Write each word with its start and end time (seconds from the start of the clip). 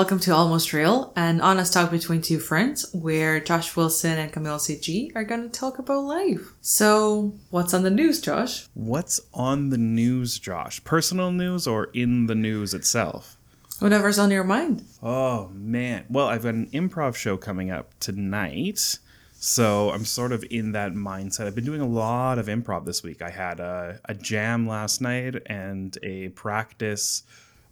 welcome 0.00 0.18
to 0.18 0.34
Almost 0.34 0.72
Real, 0.72 1.12
an 1.14 1.42
honest 1.42 1.74
talk 1.74 1.90
between 1.90 2.22
two 2.22 2.38
friends 2.38 2.90
where 2.94 3.38
Josh 3.38 3.76
Wilson 3.76 4.16
and 4.16 4.32
Camille 4.32 4.56
CG 4.56 5.14
are 5.14 5.24
going 5.24 5.42
to 5.42 5.50
talk 5.50 5.78
about 5.78 6.04
life. 6.04 6.54
So, 6.62 7.34
what's 7.50 7.74
on 7.74 7.82
the 7.82 7.90
news, 7.90 8.18
Josh? 8.18 8.66
What's 8.72 9.20
on 9.34 9.68
the 9.68 9.76
news, 9.76 10.38
Josh? 10.38 10.82
Personal 10.84 11.32
news 11.32 11.66
or 11.66 11.90
in 11.92 12.28
the 12.28 12.34
news 12.34 12.72
itself? 12.72 13.36
Whatever's 13.80 14.18
on 14.18 14.30
your 14.30 14.42
mind. 14.42 14.86
Oh, 15.02 15.50
man. 15.52 16.06
Well, 16.08 16.28
I've 16.28 16.44
got 16.44 16.54
an 16.54 16.70
improv 16.70 17.14
show 17.14 17.36
coming 17.36 17.70
up 17.70 17.92
tonight. 18.00 18.98
So 19.38 19.90
I'm 19.90 20.06
sort 20.06 20.32
of 20.32 20.42
in 20.48 20.72
that 20.72 20.94
mindset. 20.94 21.46
I've 21.46 21.54
been 21.54 21.66
doing 21.66 21.82
a 21.82 21.86
lot 21.86 22.38
of 22.38 22.46
improv 22.46 22.86
this 22.86 23.02
week. 23.02 23.20
I 23.20 23.28
had 23.28 23.60
a, 23.60 24.00
a 24.06 24.14
jam 24.14 24.66
last 24.66 25.02
night 25.02 25.34
and 25.44 25.94
a 26.02 26.30
practice 26.30 27.22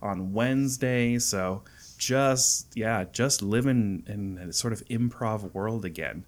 on 0.03 0.35
Wednesday. 0.35 1.19
So 1.19 1.63
just, 1.99 2.73
yeah, 2.75 3.05
just 3.13 3.43
living 3.43 4.05
in 4.07 4.39
a 4.39 4.53
sort 4.53 4.73
of 4.73 4.85
improv 4.87 5.53
world 5.53 5.85
again, 5.85 6.25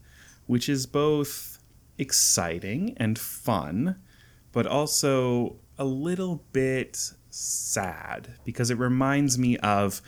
which 0.47 0.69
is 0.69 0.87
both 0.87 1.59
exciting 1.97 2.95
and 2.97 3.19
fun, 3.19 3.97
but 4.53 4.67
also 4.67 5.57
a 5.79 5.85
little 5.85 6.45
bit 6.53 7.13
sad 7.31 8.35
because 8.45 8.71
it 8.71 8.79
reminds 8.79 9.39
me 9.39 9.57
of 9.59 10.03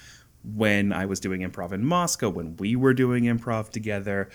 when 0.45 0.93
I 0.93 1.07
was 1.07 1.21
doing 1.21 1.43
improv 1.43 1.73
in 1.73 1.85
Moscow, 1.85 2.29
when 2.29 2.57
we 2.57 2.75
were 2.75 2.95
doing 2.95 3.25
improv 3.25 3.71
together. 3.71 4.29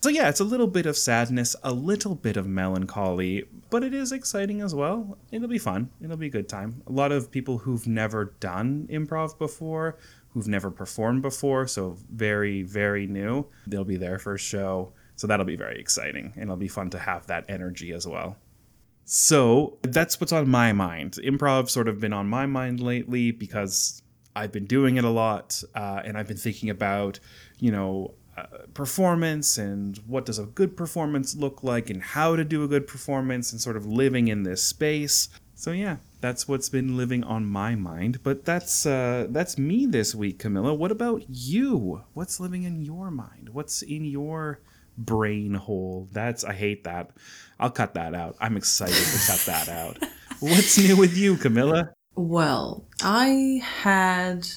So, 0.00 0.08
yeah, 0.08 0.28
it's 0.28 0.40
a 0.40 0.44
little 0.44 0.66
bit 0.66 0.86
of 0.86 0.96
sadness, 0.96 1.54
a 1.62 1.72
little 1.72 2.16
bit 2.16 2.36
of 2.36 2.48
melancholy, 2.48 3.44
but 3.70 3.84
it 3.84 3.94
is 3.94 4.10
exciting 4.10 4.60
as 4.60 4.74
well. 4.74 5.16
It'll 5.30 5.46
be 5.46 5.58
fun. 5.58 5.90
It'll 6.02 6.16
be 6.16 6.26
a 6.26 6.30
good 6.30 6.48
time. 6.48 6.82
A 6.88 6.92
lot 6.92 7.12
of 7.12 7.30
people 7.30 7.58
who've 7.58 7.86
never 7.86 8.34
done 8.40 8.88
improv 8.90 9.38
before, 9.38 9.96
who've 10.32 10.48
never 10.48 10.70
performed 10.70 11.22
before, 11.22 11.66
so 11.66 11.96
very, 12.10 12.62
very 12.62 13.06
new, 13.06 13.46
they'll 13.66 13.84
be 13.84 13.96
there 13.96 14.18
for 14.18 14.34
a 14.34 14.38
show. 14.38 14.92
So, 15.14 15.26
that'll 15.26 15.46
be 15.46 15.56
very 15.56 15.78
exciting, 15.78 16.32
and 16.34 16.44
it'll 16.44 16.56
be 16.56 16.68
fun 16.68 16.90
to 16.90 16.98
have 16.98 17.26
that 17.26 17.44
energy 17.48 17.92
as 17.92 18.06
well. 18.06 18.36
So, 19.04 19.78
that's 19.82 20.20
what's 20.20 20.32
on 20.32 20.48
my 20.48 20.72
mind. 20.72 21.18
Improv 21.22 21.68
sort 21.68 21.86
of 21.86 22.00
been 22.00 22.12
on 22.12 22.28
my 22.28 22.46
mind 22.46 22.80
lately 22.80 23.30
because 23.30 24.02
I've 24.34 24.52
been 24.52 24.66
doing 24.66 24.96
it 24.96 25.04
a 25.04 25.10
lot, 25.10 25.62
uh, 25.74 26.00
and 26.04 26.16
I've 26.16 26.28
been 26.28 26.36
thinking 26.36 26.70
about, 26.70 27.20
you 27.58 27.70
know, 27.70 28.14
uh, 28.36 28.46
performance 28.72 29.58
and 29.58 29.98
what 30.06 30.24
does 30.24 30.38
a 30.38 30.44
good 30.44 30.74
performance 30.74 31.36
look 31.36 31.62
like 31.62 31.90
and 31.90 32.02
how 32.02 32.34
to 32.34 32.44
do 32.44 32.64
a 32.64 32.68
good 32.68 32.86
performance 32.86 33.52
and 33.52 33.60
sort 33.60 33.76
of 33.76 33.84
living 33.84 34.28
in 34.28 34.42
this 34.42 34.62
space. 34.62 35.28
So 35.62 35.70
yeah, 35.70 35.98
that's 36.20 36.48
what's 36.48 36.68
been 36.68 36.96
living 36.96 37.22
on 37.22 37.46
my 37.46 37.76
mind. 37.76 38.24
But 38.24 38.44
that's 38.44 38.84
uh, 38.84 39.28
that's 39.30 39.56
me 39.56 39.86
this 39.86 40.12
week, 40.12 40.40
Camila. 40.40 40.76
What 40.76 40.90
about 40.90 41.22
you? 41.28 42.02
What's 42.14 42.40
living 42.40 42.64
in 42.64 42.82
your 42.82 43.12
mind? 43.12 43.50
What's 43.52 43.80
in 43.80 44.04
your 44.04 44.58
brain 44.98 45.54
hole? 45.54 46.08
That's 46.10 46.42
I 46.42 46.52
hate 46.52 46.82
that. 46.82 47.12
I'll 47.60 47.70
cut 47.70 47.94
that 47.94 48.12
out. 48.12 48.34
I'm 48.40 48.56
excited 48.56 48.96
to 48.96 49.26
cut 49.30 49.38
that 49.46 49.68
out. 49.68 49.98
What's 50.40 50.78
new 50.78 50.96
with 50.96 51.16
you, 51.16 51.36
Camila? 51.36 51.90
Well, 52.16 52.84
I 53.00 53.62
had 53.62 54.48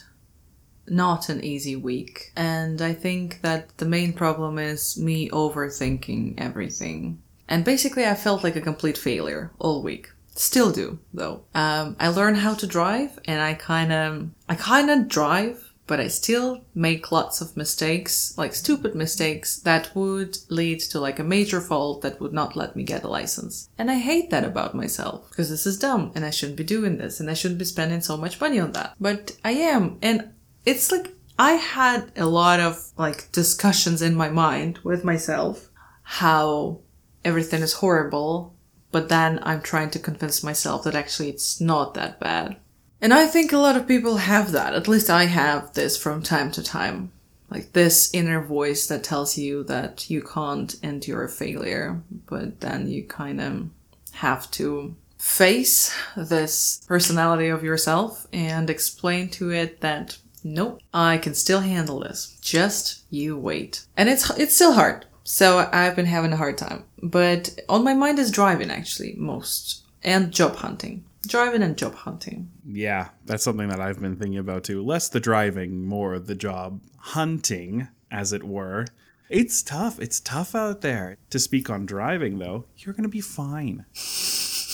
not 0.88 1.30
an 1.30 1.44
easy 1.44 1.76
week. 1.76 2.32
And 2.36 2.82
I 2.82 2.94
think 2.94 3.42
that 3.44 3.78
the 3.78 3.86
main 3.86 4.12
problem 4.14 4.58
is 4.58 4.98
me 4.98 5.30
overthinking 5.30 6.40
everything. 6.40 7.22
And 7.48 7.64
basically, 7.64 8.08
I 8.08 8.16
felt 8.16 8.44
like 8.44 8.56
a 8.56 8.62
complete 8.62 8.98
failure 8.98 9.52
all 9.60 9.84
week. 9.84 10.10
Still 10.35 10.72
do, 10.72 11.00
though. 11.13 11.46
Um, 11.56 11.96
I 12.00 12.09
learned 12.09 12.38
how 12.38 12.53
to 12.56 12.68
drive, 12.68 13.19
and 13.25 13.41
I 13.41 13.53
kind 13.53 13.91
of, 13.91 14.29
I 14.50 14.56
kind 14.56 14.90
of 14.90 15.07
drive, 15.07 15.72
but 15.88 16.00
I 16.00 16.07
still 16.07 16.62
make 16.73 17.12
lots 17.12 17.41
of 17.41 17.56
mistakes, 17.56 18.38
like 18.38 18.53
stupid 18.53 18.96
mistakes 18.96 19.57
that 19.59 19.96
would 19.96 20.38
lead 20.50 20.79
to 20.81 21.00
like 21.00 21.19
a 21.19 21.23
major 21.23 21.62
fault 21.62 22.01
that 22.01 22.19
would 22.19 22.34
not 22.34 22.56
let 22.56 22.75
me 22.75 22.84
get 22.84 23.03
a 23.03 23.07
license. 23.07 23.69
And 23.78 23.90
I 23.90 23.96
hate 23.96 24.29
that 24.31 24.44
about 24.44 24.75
myself 24.75 25.29
because 25.29 25.50
this 25.50 25.66
is 25.66 25.79
dumb, 25.79 26.12
and 26.16 26.25
I 26.25 26.31
shouldn't 26.31 26.57
be 26.57 26.63
doing 26.63 26.97
this, 26.97 27.19
and 27.19 27.29
I 27.29 27.34
shouldn't 27.34 27.59
be 27.59 27.66
spending 27.66 28.02
so 28.02 28.17
much 28.17 28.41
money 28.41 28.59
on 28.59 28.73
that. 28.73 28.96
But 29.00 29.38
I 29.44 29.52
am, 29.52 30.00
and 30.02 30.31
it's 30.66 30.91
like 30.91 31.13
I 31.38 31.53
had 31.53 32.12
a 32.17 32.25
lot 32.25 32.59
of 32.59 32.91
like 32.97 33.31
discussions 33.31 34.02
in 34.02 34.16
my 34.16 34.29
mind 34.29 34.79
with 34.84 35.03
myself 35.03 35.69
how 36.03 36.81
everything 37.23 37.62
is 37.62 37.73
horrible, 37.73 38.55
but 38.91 39.09
then 39.09 39.40
I'm 39.44 39.62
trying 39.62 39.90
to 39.91 40.00
convince 40.00 40.44
myself 40.44 40.84
that 40.84 40.96
actually 40.96 41.29
it's 41.29 41.59
not 41.59 41.94
that 41.94 42.19
bad. 42.19 42.57
And 43.01 43.13
I 43.13 43.28
think 43.28 43.51
a 43.51 43.57
lot 43.57 43.75
of 43.75 43.88
people 43.88 44.18
have 44.18 44.51
that. 44.53 44.73
At 44.73 44.88
least 44.88 45.09
I 45.09 45.25
have 45.25 45.73
this 45.73 45.97
from 45.97 46.23
time 46.23 46.51
to 46.53 46.63
time. 46.63 47.12
Like 47.50 47.73
this 47.73 48.13
inner 48.13 48.41
voice 48.41 48.88
that 48.88 49.03
tells 49.03 49.38
you 49.38 49.63
that 49.66 50.09
you 50.09 50.22
can't 50.22 50.75
endure 50.81 51.28
failure, 51.28 52.01
but 52.25 52.62
then 52.62 52.88
you 52.88 53.03
kind 53.03 53.40
of 53.40 53.69
have 54.13 54.50
to 54.51 54.96
face 55.17 55.96
this 56.16 56.84
personality 56.88 57.47
of 57.47 57.63
yourself 57.63 58.28
and 58.34 58.69
explain 58.69 59.29
to 59.29 59.52
it 59.52 59.81
that 59.81 60.17
nope, 60.44 60.79
I 60.94 61.17
can 61.17 61.34
still 61.34 61.62
handle 61.62 62.00
this. 62.00 62.38
Just 62.41 63.03
you 63.09 63.38
wait. 63.38 63.85
And 63.97 64.09
it's 64.09 64.29
it's 64.31 64.56
still 64.56 64.73
hard. 64.73 65.06
So 65.25 65.68
I've 65.74 65.96
been 65.96 66.06
having 66.06 66.31
a 66.31 66.38
hard 66.38 66.58
time. 66.58 66.84
But 67.02 67.59
on 67.68 67.84
my 67.84 67.96
mind 67.96 68.19
is 68.19 68.31
driving 68.31 68.69
actually 68.69 69.16
most 69.18 69.84
and 70.03 70.31
job 70.31 70.56
hunting. 70.56 71.03
Driving 71.28 71.63
and 71.63 71.75
job 71.75 71.96
hunting. 71.96 72.52
Yeah, 72.63 73.09
that's 73.25 73.44
something 73.44 73.68
that 73.69 73.81
I've 73.81 74.00
been 74.00 74.16
thinking 74.16 74.38
about 74.38 74.64
too. 74.64 74.84
Less 74.84 75.09
the 75.09 75.19
driving, 75.19 75.84
more 75.84 76.19
the 76.19 76.35
job 76.35 76.80
hunting, 76.97 77.88
as 78.12 78.34
it 78.34 78.44
were. 78.44 78.85
It's 79.28 79.64
tough. 79.64 80.00
It's 80.00 80.19
tough 80.19 80.53
out 80.53 80.81
there. 80.81 81.18
To 81.31 81.40
speak 81.40 81.72
on 81.72 81.88
driving, 81.88 82.38
though, 82.38 82.66
you're 82.78 82.94
going 82.94 83.03
to 83.03 83.09
be 83.09 83.22
fine. 83.22 83.85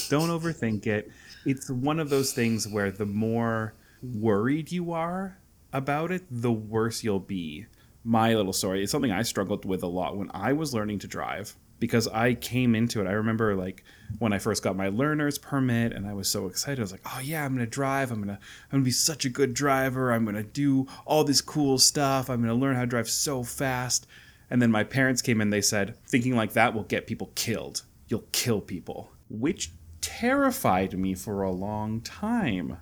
Don't 0.10 0.30
overthink 0.30 0.86
it. 0.86 1.10
It's 1.46 1.70
one 1.70 2.02
of 2.02 2.10
those 2.10 2.34
things 2.34 2.68
where 2.68 2.92
the 2.92 3.06
more 3.06 3.74
worried 4.04 4.70
you 4.70 4.92
are 4.92 5.38
about 5.72 6.12
it, 6.12 6.24
the 6.30 6.52
worse 6.52 7.06
you'll 7.06 7.22
be. 7.22 7.68
My 8.04 8.34
little 8.34 8.54
story 8.54 8.84
is 8.84 8.92
something 8.92 9.12
I 9.12 9.22
struggled 9.22 9.66
with 9.66 9.84
a 9.84 9.88
lot 9.88 10.18
when 10.18 10.32
I 10.34 10.54
was 10.54 10.74
learning 10.74 11.00
to 11.00 11.08
drive 11.08 11.56
because 11.80 12.08
I 12.08 12.36
came 12.36 12.76
into 12.76 13.02
it. 13.02 13.08
I 13.08 13.12
remember 13.12 13.56
like 13.56 13.84
when 14.20 14.34
I 14.34 14.40
first 14.40 14.64
got 14.64 14.76
my 14.78 14.90
learner's 14.90 15.38
permit 15.38 15.94
and 15.94 16.08
I 16.08 16.14
was 16.14 16.30
so 16.30 16.48
excited. 16.48 16.80
I 16.80 16.84
was 16.84 16.92
like, 16.92 17.02
"Oh 17.06 17.20
yeah, 17.20 17.44
I'm 17.44 17.56
going 17.56 17.66
to 17.66 17.70
drive. 17.70 18.12
I'm 18.12 18.24
going 18.24 18.36
to 18.36 18.42
I'm 18.42 18.72
going 18.72 18.84
to 18.84 18.86
be 18.86 18.92
such 18.92 19.26
a 19.26 19.30
good 19.30 19.54
driver. 19.54 20.12
I'm 20.12 20.24
going 20.24 20.36
to 20.36 20.44
do 20.44 20.88
all 21.06 21.24
this 21.24 21.42
cool 21.42 21.78
stuff. 21.78 22.30
I'm 22.30 22.42
going 22.42 22.54
to 22.54 22.60
learn 22.60 22.76
how 22.76 22.82
to 22.82 22.88
drive 22.88 23.10
so 23.10 23.44
fast." 23.44 24.08
And 24.50 24.62
then 24.62 24.72
my 24.72 24.84
parents 24.84 25.22
came 25.22 25.42
in 25.42 25.50
they 25.50 25.62
said, 25.62 25.96
"Thinking 26.08 26.36
like 26.36 26.54
that 26.54 26.74
will 26.74 26.84
get 26.84 27.08
people 27.08 27.32
killed. 27.36 27.82
You'll 28.08 28.26
kill 28.32 28.62
people." 28.62 29.12
Which 29.30 29.72
terrified 30.02 30.98
me 30.98 31.14
for 31.14 31.42
a 31.42 31.52
long 31.52 32.02
time 32.02 32.78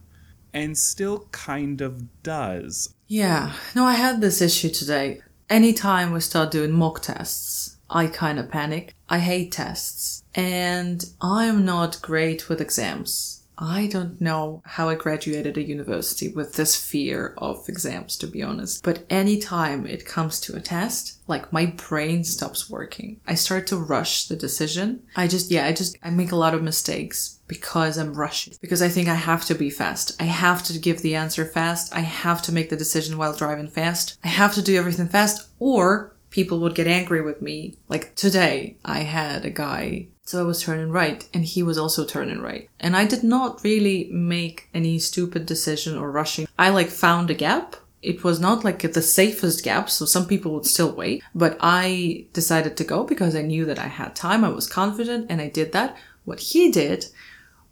and 0.54 0.78
still 0.78 1.28
kind 1.32 1.82
of 1.82 2.22
does. 2.24 2.94
Yeah, 3.08 3.54
no, 3.76 3.86
I 3.86 3.94
had 3.94 4.22
this 4.22 4.42
issue 4.42 4.70
today. 4.70 5.22
Anytime 5.50 6.12
we 6.12 6.20
start 6.20 6.52
doing 6.52 6.72
mock 6.72 7.02
tests, 7.02 7.78
I 7.90 8.08
kind 8.08 8.38
of 8.38 8.52
panic. 8.52 8.94
I 9.09 9.20
hate 9.20 9.52
tests. 9.52 10.23
And 10.35 11.03
I'm 11.22 11.66
not 11.66 12.02
great 12.02 12.50
with 12.50 12.62
exams. 12.62 13.39
I 13.59 13.88
don't 13.88 14.22
know 14.22 14.64
how 14.66 14.88
I 14.88 14.96
graduated 14.96 15.58
a 15.58 15.64
university 15.64 16.29
with 16.29 16.53
this 16.53 16.78
fear 16.78 17.34
of 17.38 17.67
exams, 17.67 18.16
to 18.17 18.28
be 18.28 18.41
honest. 18.41 18.84
But 18.84 19.03
anytime 19.09 19.85
it 19.85 20.06
comes 20.06 20.40
to 20.41 20.56
a 20.56 20.61
test, 20.61 21.20
like 21.28 21.52
my 21.52 21.66
brain 21.66 22.23
stops 22.23 22.70
working. 22.70 23.20
I 23.28 23.35
start 23.35 23.67
to 23.67 23.78
rush 23.78 24.28
the 24.28 24.38
decision. 24.38 25.03
I 25.16 25.28
just, 25.28 25.52
yeah, 25.52 25.66
I 25.66 25.73
just, 25.73 25.97
I 26.02 26.09
make 26.09 26.32
a 26.32 26.38
lot 26.38 26.53
of 26.53 26.64
mistakes 26.64 27.40
because 27.47 27.97
I'm 27.97 28.14
rushing. 28.14 28.53
Because 28.61 28.82
I 28.82 28.88
think 28.88 29.09
I 29.09 29.16
have 29.16 29.44
to 29.46 29.56
be 29.56 29.70
fast. 29.70 30.16
I 30.22 30.26
have 30.26 30.64
to 30.64 30.79
give 30.79 31.02
the 31.02 31.16
answer 31.16 31.44
fast. 31.44 31.94
I 31.94 32.02
have 32.02 32.41
to 32.44 32.53
make 32.53 32.70
the 32.70 32.78
decision 32.78 33.17
while 33.17 33.35
driving 33.35 33.67
fast. 33.67 34.17
I 34.23 34.29
have 34.29 34.53
to 34.53 34.61
do 34.61 34.78
everything 34.78 35.09
fast 35.09 35.50
or 35.59 36.16
people 36.29 36.59
would 36.59 36.76
get 36.76 36.88
angry 36.88 37.22
with 37.22 37.41
me. 37.41 37.76
Like 37.88 38.16
today, 38.16 38.78
I 38.85 39.00
had 39.00 39.46
a 39.46 39.50
guy 39.50 40.08
so 40.29 40.40
I 40.40 40.43
was 40.43 40.61
turning 40.61 40.91
right 40.91 41.28
and 41.34 41.43
he 41.43 41.64
was 41.64 41.79
also 41.79 42.05
turning 42.05 42.40
right. 42.40 42.70
And 42.79 42.96
I 42.96 43.05
did 43.05 43.23
not 43.23 43.64
really 43.64 44.09
make 44.11 44.70
any 44.76 44.99
stupid 44.99 45.47
decision 45.47 45.97
or 45.97 46.11
rushing. 46.11 46.47
I 46.59 46.70
like 46.70 46.90
found 46.90 47.31
a 47.31 47.34
gap. 47.34 47.76
It 48.03 48.23
was 48.23 48.40
not 48.40 48.64
like 48.64 48.84
the 48.84 49.02
safest 49.02 49.64
gap, 49.64 49.90
so 49.90 50.05
some 50.05 50.28
people 50.28 50.53
would 50.53 50.67
still 50.67 50.91
wait, 50.91 51.23
but 51.34 51.58
I 51.59 52.28
decided 52.31 52.78
to 52.78 52.84
go 52.84 53.05
because 53.05 53.35
I 53.35 53.41
knew 53.41 53.66
that 53.66 53.79
I 53.79 53.87
had 53.87 54.16
time. 54.16 54.46
I 54.46 54.49
was 54.49 54.67
confident 54.67 55.26
and 55.31 55.41
I 55.41 55.49
did 55.49 55.72
that. 55.72 55.97
What 56.26 56.40
he 56.40 56.70
did 56.70 57.08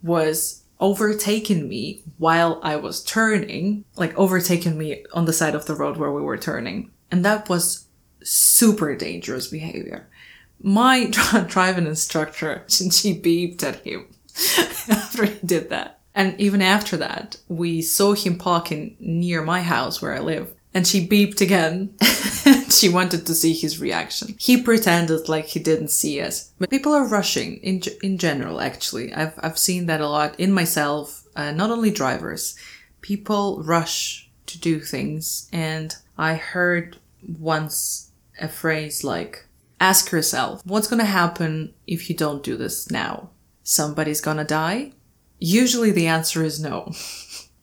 was 0.02 0.64
overtaken 0.80 1.68
me 1.68 2.02
while 2.16 2.58
I 2.64 2.74
was 2.74 3.04
turning, 3.04 3.84
like 3.94 4.18
overtaken 4.18 4.76
me 4.76 5.04
on 5.12 5.26
the 5.26 5.32
side 5.32 5.54
of 5.54 5.66
the 5.66 5.76
road 5.76 5.96
where 5.96 6.10
we 6.10 6.22
were 6.22 6.36
turning. 6.36 6.90
And 7.12 7.24
that 7.24 7.48
was 7.48 7.86
super 8.24 8.96
dangerous 8.96 9.46
behavior 9.46 10.08
my 10.60 11.06
driving 11.48 11.86
instructor, 11.86 12.64
she 12.68 13.18
beeped 13.20 13.62
at 13.62 13.76
him 13.86 14.06
after 14.88 15.24
he 15.26 15.38
did 15.46 15.70
that. 15.70 16.00
And 16.14 16.38
even 16.40 16.62
after 16.62 16.96
that, 16.96 17.36
we 17.48 17.80
saw 17.80 18.12
him 18.14 18.38
parking 18.38 18.96
near 18.98 19.42
my 19.42 19.62
house 19.62 20.02
where 20.02 20.14
I 20.14 20.18
live. 20.20 20.52
and 20.74 20.86
she 20.86 21.06
beeped 21.06 21.40
again. 21.40 21.94
she 22.70 22.88
wanted 22.88 23.24
to 23.26 23.34
see 23.34 23.54
his 23.54 23.80
reaction. 23.80 24.34
He 24.38 24.60
pretended 24.62 25.28
like 25.28 25.46
he 25.46 25.60
didn't 25.60 25.90
see 25.90 26.20
us. 26.20 26.50
But 26.58 26.70
people 26.70 26.92
are 26.92 27.06
rushing 27.06 27.56
in 27.58 27.82
in 28.02 28.18
general. 28.18 28.60
Actually, 28.60 29.12
I've 29.14 29.34
I've 29.38 29.58
seen 29.58 29.86
that 29.86 30.00
a 30.00 30.08
lot 30.08 30.38
in 30.38 30.52
myself. 30.52 31.24
Uh, 31.36 31.52
not 31.52 31.70
only 31.70 31.90
drivers, 31.90 32.54
people 33.00 33.62
rush 33.62 34.28
to 34.46 34.58
do 34.60 34.80
things, 34.80 35.48
and 35.52 35.94
I 36.16 36.34
heard 36.34 36.96
once 37.38 38.10
a 38.40 38.48
phrase 38.48 39.04
like, 39.04 39.46
"Ask 39.80 40.10
yourself, 40.12 40.62
what's 40.64 40.88
gonna 40.88 41.04
happen 41.04 41.74
if 41.86 42.08
you 42.08 42.16
don't 42.16 42.42
do 42.42 42.56
this 42.56 42.90
now? 42.90 43.30
Somebody's 43.62 44.20
gonna 44.20 44.44
die." 44.44 44.92
Usually, 45.38 45.92
the 45.92 46.08
answer 46.08 46.42
is 46.42 46.60
no. 46.60 46.92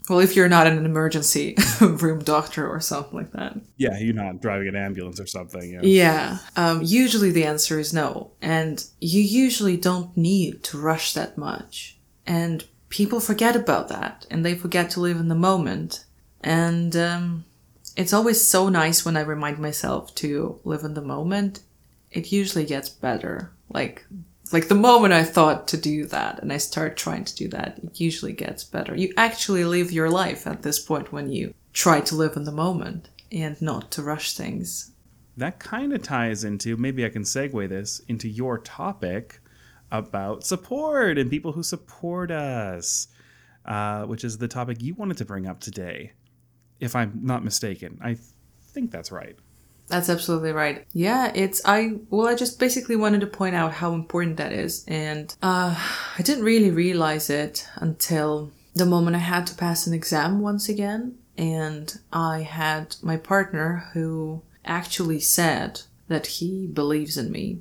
Well, 0.09 0.19
if 0.19 0.35
you're 0.35 0.50
not 0.50 0.67
an 0.67 0.85
emergency 0.85 1.57
room 1.81 2.19
doctor 2.19 2.67
or 2.67 2.79
something 2.79 3.17
like 3.17 3.31
that. 3.31 3.57
Yeah, 3.77 3.97
you're 3.97 4.13
not 4.13 4.41
driving 4.41 4.67
an 4.67 4.75
ambulance 4.75 5.19
or 5.19 5.25
something. 5.25 5.73
Yeah. 5.73 5.79
yeah. 5.83 6.38
Um, 6.56 6.81
usually 6.83 7.31
the 7.31 7.45
answer 7.45 7.79
is 7.79 7.94
no. 7.94 8.31
And 8.41 8.85
you 9.01 9.21
usually 9.21 9.77
don't 9.77 10.15
need 10.15 10.63
to 10.65 10.77
rush 10.77 11.13
that 11.13 11.38
much. 11.38 11.97
And 12.27 12.65
people 12.89 13.19
forget 13.19 13.56
about 13.56 13.88
that 13.89 14.27
and 14.29 14.45
they 14.45 14.56
forget 14.56 14.91
to 14.91 15.00
live 15.00 15.17
in 15.17 15.27
the 15.27 15.35
moment. 15.35 16.06
And 16.41 16.95
um, 16.95 17.45
it's 17.97 18.13
always 18.13 18.39
so 18.39 18.69
nice 18.69 19.03
when 19.06 19.17
I 19.17 19.21
remind 19.21 19.57
myself 19.57 20.13
to 20.15 20.59
live 20.63 20.83
in 20.83 20.94
the 20.94 21.01
moment. 21.01 21.62
It 22.15 22.31
usually 22.31 22.65
gets 22.65 22.89
better. 22.89 23.51
Like 23.69 24.07
like 24.51 24.67
the 24.67 24.75
moment 24.75 25.13
I 25.13 25.23
thought 25.23 25.67
to 25.69 25.77
do 25.77 26.06
that 26.06 26.41
and 26.41 26.53
I 26.53 26.57
start 26.57 26.97
trying 26.97 27.25
to 27.25 27.35
do 27.35 27.47
that, 27.50 27.79
it 27.83 28.00
usually 28.00 28.33
gets 28.33 28.63
better. 28.63 28.95
You 28.95 29.13
actually 29.17 29.65
live 29.65 29.91
your 29.91 30.09
life 30.09 30.45
at 30.47 30.62
this 30.62 30.79
point 30.79 31.12
when 31.12 31.29
you 31.29 31.53
try 31.73 32.00
to 32.01 32.15
live 32.15 32.35
in 32.35 32.44
the 32.44 32.51
moment 32.51 33.09
and 33.31 33.59
not 33.62 33.91
to 33.91 34.03
rush 34.03 34.33
things. 34.33 34.91
That 35.38 35.59
kind 35.59 35.94
of 35.94 36.01
ties 36.03 36.44
into 36.44 36.77
maybe 36.77 37.06
I 37.06 37.09
can 37.09 37.23
segue 37.23 37.67
this 37.69 38.00
into 38.07 38.29
your 38.29 38.59
topic 38.59 39.41
about 39.91 40.45
support 40.45 41.17
and 41.17 41.29
people 41.29 41.51
who 41.51 41.63
support 41.63 42.31
us, 42.31 43.07
uh, 43.65 44.03
which 44.06 44.23
is 44.23 44.38
the 44.38 44.47
topic 44.47 44.81
you 44.81 44.94
wanted 44.94 45.17
to 45.17 45.25
bring 45.25 45.47
up 45.47 45.59
today, 45.59 46.13
if 46.79 46.95
I'm 46.95 47.19
not 47.23 47.44
mistaken. 47.44 48.00
I 48.01 48.17
think 48.62 48.91
that's 48.91 49.12
right. 49.12 49.38
That's 49.88 50.10
absolutely 50.10 50.52
right. 50.52 50.86
Yeah, 50.94 51.32
it's 51.36 51.62
I 51.64 52.00
well 52.10 52.28
I 52.28 52.36
just 52.36 52.60
basically 52.60 52.96
wanted 52.96 53.22
to 53.22 53.28
point 53.28 53.56
out 53.56 53.74
how 53.74 53.94
important 53.94 54.38
that 54.38 54.52
is 54.52 54.84
and 54.88 55.36
uh 55.42 55.76
I 56.18 56.22
didn't 56.22 56.44
really 56.44 56.72
realize 56.72 57.30
it 57.30 57.68
until 57.76 58.52
the 58.74 58.86
moment 58.86 59.16
I 59.16 59.20
had 59.20 59.48
to 59.48 59.56
pass 59.56 59.88
an 59.88 59.94
exam 59.94 60.42
once 60.42 60.68
again 60.70 61.18
and 61.38 61.98
I 62.12 62.42
had 62.42 62.96
my 63.02 63.18
partner 63.18 63.90
who 63.94 64.42
actually 64.66 65.20
said 65.20 65.82
that 66.08 66.28
he 66.28 66.68
believes 66.68 67.18
in 67.18 67.32
me 67.32 67.60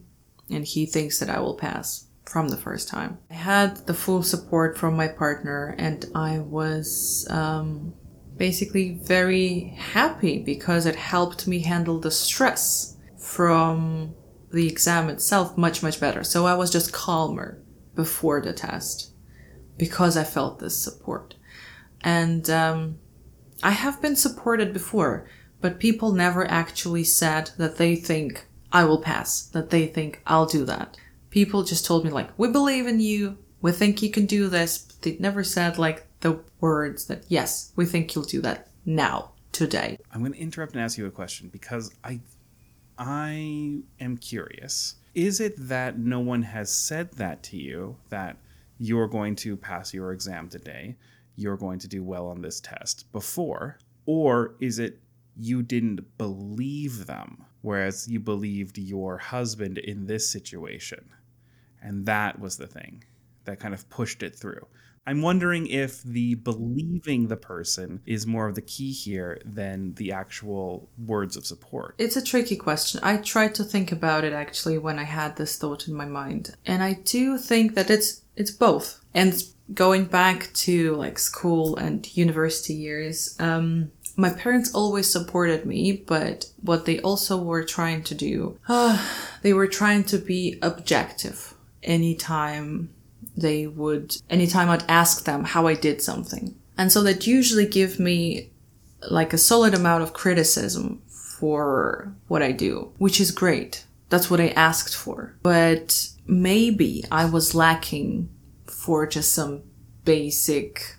and 0.50 0.64
he 0.64 0.86
thinks 0.86 1.18
that 1.18 1.30
I 1.30 1.40
will 1.40 1.54
pass 1.54 2.06
from 2.24 2.48
the 2.48 2.56
first 2.56 2.88
time. 2.88 3.18
I 3.30 3.34
had 3.34 3.86
the 3.86 3.94
full 3.94 4.22
support 4.22 4.78
from 4.78 4.96
my 4.96 5.08
partner 5.08 5.74
and 5.78 6.06
I 6.14 6.38
was 6.38 7.26
um 7.30 7.94
basically 8.36 8.98
very 9.02 9.74
happy 9.78 10.42
because 10.42 10.86
it 10.86 10.96
helped 10.96 11.46
me 11.46 11.60
handle 11.60 12.00
the 12.00 12.10
stress 12.10 12.96
from 13.16 14.14
the 14.52 14.68
exam 14.68 15.08
itself 15.08 15.56
much, 15.56 15.82
much 15.82 16.00
better. 16.00 16.24
So 16.24 16.46
I 16.46 16.54
was 16.54 16.70
just 16.70 16.92
calmer 16.92 17.62
before 17.94 18.40
the 18.40 18.52
test 18.52 19.12
because 19.76 20.16
I 20.16 20.24
felt 20.24 20.58
this 20.58 20.76
support. 20.76 21.34
And 22.02 22.48
um, 22.50 22.98
I 23.62 23.70
have 23.70 24.02
been 24.02 24.16
supported 24.16 24.72
before, 24.72 25.28
but 25.60 25.80
people 25.80 26.12
never 26.12 26.48
actually 26.48 27.04
said 27.04 27.50
that 27.56 27.76
they 27.76 27.96
think 27.96 28.46
I 28.72 28.84
will 28.84 29.00
pass, 29.00 29.42
that 29.46 29.70
they 29.70 29.86
think 29.86 30.20
I'll 30.26 30.46
do 30.46 30.64
that. 30.66 30.96
People 31.30 31.64
just 31.64 31.86
told 31.86 32.04
me, 32.04 32.10
like, 32.10 32.30
we 32.36 32.48
believe 32.48 32.86
in 32.86 33.00
you, 33.00 33.38
we 33.60 33.72
think 33.72 34.02
you 34.02 34.10
can 34.10 34.26
do 34.26 34.48
this. 34.48 34.78
But 34.78 35.02
they 35.02 35.16
never 35.18 35.42
said, 35.42 35.78
like, 35.78 36.06
the 36.24 36.40
words 36.60 37.04
that, 37.04 37.22
yes, 37.28 37.72
we 37.76 37.84
think 37.84 38.14
you'll 38.14 38.24
do 38.24 38.40
that 38.40 38.68
now, 38.86 39.32
today. 39.52 39.98
I'm 40.10 40.20
going 40.20 40.32
to 40.32 40.38
interrupt 40.38 40.72
and 40.72 40.80
ask 40.82 40.96
you 40.96 41.06
a 41.06 41.10
question 41.10 41.50
because 41.50 41.92
I, 42.02 42.18
I 42.96 43.82
am 44.00 44.16
curious. 44.16 44.96
Is 45.14 45.38
it 45.38 45.54
that 45.68 45.98
no 45.98 46.20
one 46.20 46.42
has 46.42 46.74
said 46.74 47.12
that 47.12 47.42
to 47.44 47.58
you 47.58 47.98
that 48.08 48.38
you're 48.78 49.06
going 49.06 49.36
to 49.36 49.54
pass 49.54 49.92
your 49.92 50.12
exam 50.12 50.48
today, 50.48 50.96
you're 51.36 51.58
going 51.58 51.78
to 51.80 51.88
do 51.88 52.02
well 52.02 52.26
on 52.28 52.40
this 52.40 52.58
test 52.58 53.12
before, 53.12 53.78
or 54.06 54.54
is 54.60 54.78
it 54.78 55.00
you 55.36 55.62
didn't 55.62 56.16
believe 56.16 57.04
them, 57.06 57.44
whereas 57.60 58.08
you 58.08 58.18
believed 58.18 58.78
your 58.78 59.18
husband 59.18 59.76
in 59.76 60.06
this 60.06 60.28
situation? 60.28 61.04
And 61.82 62.06
that 62.06 62.40
was 62.40 62.56
the 62.56 62.66
thing 62.66 63.04
that 63.44 63.60
kind 63.60 63.74
of 63.74 63.86
pushed 63.90 64.22
it 64.22 64.34
through. 64.34 64.66
I'm 65.06 65.22
wondering 65.22 65.66
if 65.66 66.02
the 66.02 66.34
believing 66.36 67.28
the 67.28 67.36
person 67.36 68.00
is 68.06 68.26
more 68.26 68.48
of 68.48 68.54
the 68.54 68.62
key 68.62 68.92
here 68.92 69.40
than 69.44 69.94
the 69.94 70.12
actual 70.12 70.88
words 70.98 71.36
of 71.36 71.46
support. 71.46 71.94
It's 71.98 72.16
a 72.16 72.24
tricky 72.24 72.56
question. 72.56 73.00
I 73.02 73.18
tried 73.18 73.54
to 73.56 73.64
think 73.64 73.92
about 73.92 74.24
it 74.24 74.32
actually 74.32 74.78
when 74.78 74.98
I 74.98 75.04
had 75.04 75.36
this 75.36 75.56
thought 75.58 75.88
in 75.88 75.94
my 75.94 76.06
mind. 76.06 76.56
And 76.64 76.82
I 76.82 76.94
do 76.94 77.38
think 77.38 77.74
that 77.74 77.90
it's 77.90 78.22
it's 78.36 78.50
both. 78.50 79.00
And 79.12 79.42
going 79.72 80.06
back 80.06 80.52
to 80.54 80.94
like 80.96 81.18
school 81.18 81.76
and 81.76 82.16
university 82.16 82.74
years, 82.74 83.36
um, 83.38 83.92
my 84.16 84.30
parents 84.30 84.74
always 84.74 85.10
supported 85.10 85.66
me, 85.66 85.92
but 85.92 86.50
what 86.60 86.84
they 86.84 87.00
also 87.00 87.36
were 87.36 87.64
trying 87.64 88.02
to 88.04 88.14
do, 88.14 88.58
uh, 88.68 88.98
they 89.42 89.52
were 89.52 89.68
trying 89.68 90.04
to 90.04 90.18
be 90.18 90.58
objective 90.62 91.54
anytime 91.82 92.88
they 93.36 93.66
would, 93.66 94.16
anytime 94.30 94.70
I'd 94.70 94.88
ask 94.88 95.24
them 95.24 95.44
how 95.44 95.66
I 95.66 95.74
did 95.74 96.00
something. 96.00 96.54
And 96.76 96.90
so 96.90 97.02
that 97.02 97.26
usually 97.26 97.66
give 97.66 97.98
me 97.98 98.50
like 99.10 99.32
a 99.32 99.38
solid 99.38 99.74
amount 99.74 100.02
of 100.02 100.12
criticism 100.12 101.02
for 101.08 102.14
what 102.28 102.42
I 102.42 102.52
do, 102.52 102.92
which 102.98 103.20
is 103.20 103.30
great. 103.30 103.84
That's 104.08 104.30
what 104.30 104.40
I 104.40 104.48
asked 104.48 104.94
for. 104.94 105.34
But 105.42 106.08
maybe 106.26 107.04
I 107.10 107.24
was 107.24 107.54
lacking 107.54 108.28
for 108.66 109.06
just 109.06 109.32
some 109.32 109.62
basic 110.04 110.96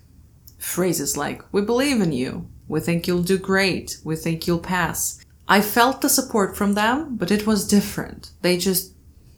phrases 0.58 1.16
like, 1.16 1.42
we 1.54 1.62
believe 1.62 2.02
in 2.02 2.12
you. 2.12 2.50
We 2.68 2.80
think 2.80 3.08
you'll 3.08 3.24
do 3.24 3.38
great. 3.38 3.98
We 4.04 4.16
think 4.16 4.48
you'll 4.48 4.60
pass. 4.60 5.24
I 5.48 5.62
felt 5.62 6.02
the 6.02 6.10
support 6.10 6.58
from 6.58 6.74
them, 6.74 7.16
but 7.18 7.30
it 7.30 7.46
was 7.46 7.68
different. 7.68 8.32
They 8.42 8.58
just 8.58 8.95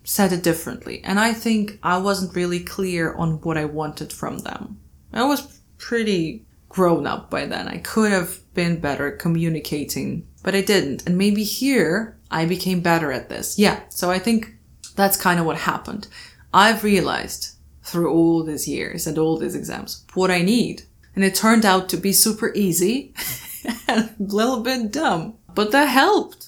said 0.07 0.31
it 0.31 0.41
differently. 0.41 1.01
And 1.03 1.19
I 1.19 1.33
think 1.33 1.79
I 1.83 1.97
wasn't 1.97 2.33
really 2.33 2.61
clear 2.61 3.13
on 3.15 3.41
what 3.41 3.57
I 3.57 3.65
wanted 3.65 4.13
from 4.13 4.39
them. 4.39 4.79
I 5.11 5.25
was 5.25 5.59
pretty 5.77 6.45
grown 6.69 7.05
up 7.05 7.29
by 7.29 7.45
then. 7.45 7.67
I 7.67 7.79
could 7.79 8.11
have 8.13 8.39
been 8.53 8.79
better 8.79 9.11
communicating, 9.11 10.25
but 10.43 10.55
I 10.55 10.61
didn't. 10.61 11.05
And 11.05 11.17
maybe 11.17 11.43
here 11.43 12.17
I 12.31 12.45
became 12.45 12.79
better 12.79 13.11
at 13.11 13.27
this. 13.27 13.59
Yeah. 13.59 13.81
So 13.89 14.09
I 14.09 14.17
think 14.17 14.55
that's 14.95 15.17
kind 15.17 15.41
of 15.41 15.45
what 15.45 15.57
happened. 15.57 16.07
I've 16.53 16.85
realized 16.85 17.57
through 17.83 18.09
all 18.09 18.43
these 18.43 18.65
years 18.65 19.07
and 19.07 19.17
all 19.17 19.37
these 19.37 19.55
exams 19.55 20.05
what 20.13 20.31
I 20.31 20.41
need. 20.41 20.83
And 21.15 21.23
it 21.25 21.35
turned 21.35 21.65
out 21.65 21.89
to 21.89 21.97
be 21.97 22.13
super 22.13 22.53
easy 22.55 23.13
and 23.89 24.09
a 24.17 24.23
little 24.23 24.61
bit 24.61 24.93
dumb, 24.93 25.35
but 25.53 25.71
that 25.71 25.89
helped. 25.89 26.46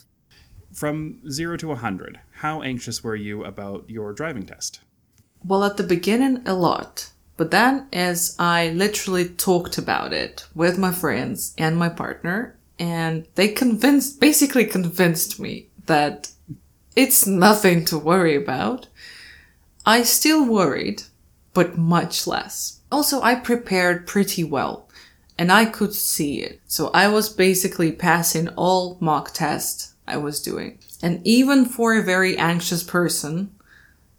From 0.79 1.19
zero 1.29 1.57
to 1.57 1.65
a 1.71 1.81
100, 1.83 2.21
how 2.35 2.61
anxious 2.61 3.03
were 3.03 3.17
you 3.17 3.43
about 3.43 3.89
your 3.89 4.13
driving 4.13 4.45
test? 4.45 4.79
Well, 5.43 5.65
at 5.65 5.75
the 5.75 5.83
beginning, 5.83 6.41
a 6.45 6.53
lot. 6.53 7.11
But 7.35 7.51
then, 7.51 7.89
as 7.91 8.33
I 8.39 8.69
literally 8.69 9.27
talked 9.27 9.77
about 9.77 10.13
it 10.13 10.47
with 10.55 10.77
my 10.77 10.93
friends 10.93 11.53
and 11.57 11.75
my 11.75 11.89
partner, 11.89 12.57
and 12.79 13.27
they 13.35 13.49
convinced, 13.49 14.21
basically 14.21 14.63
convinced 14.63 15.37
me 15.37 15.67
that 15.87 16.31
it's 16.95 17.27
nothing 17.27 17.83
to 17.83 17.97
worry 17.99 18.37
about, 18.37 18.87
I 19.85 20.03
still 20.03 20.45
worried, 20.45 21.03
but 21.53 21.77
much 21.77 22.25
less. 22.25 22.79
Also, 22.89 23.21
I 23.21 23.35
prepared 23.35 24.07
pretty 24.07 24.45
well 24.45 24.87
and 25.37 25.51
I 25.51 25.65
could 25.65 25.93
see 25.93 26.41
it. 26.41 26.61
So 26.67 26.89
I 26.93 27.09
was 27.09 27.27
basically 27.27 27.91
passing 27.91 28.47
all 28.55 28.97
mock 29.01 29.33
tests 29.33 29.88
I 30.09 30.17
was 30.17 30.41
doing. 30.41 30.79
And 31.01 31.25
even 31.25 31.65
for 31.65 31.95
a 31.95 32.03
very 32.03 32.37
anxious 32.37 32.83
person, 32.83 33.55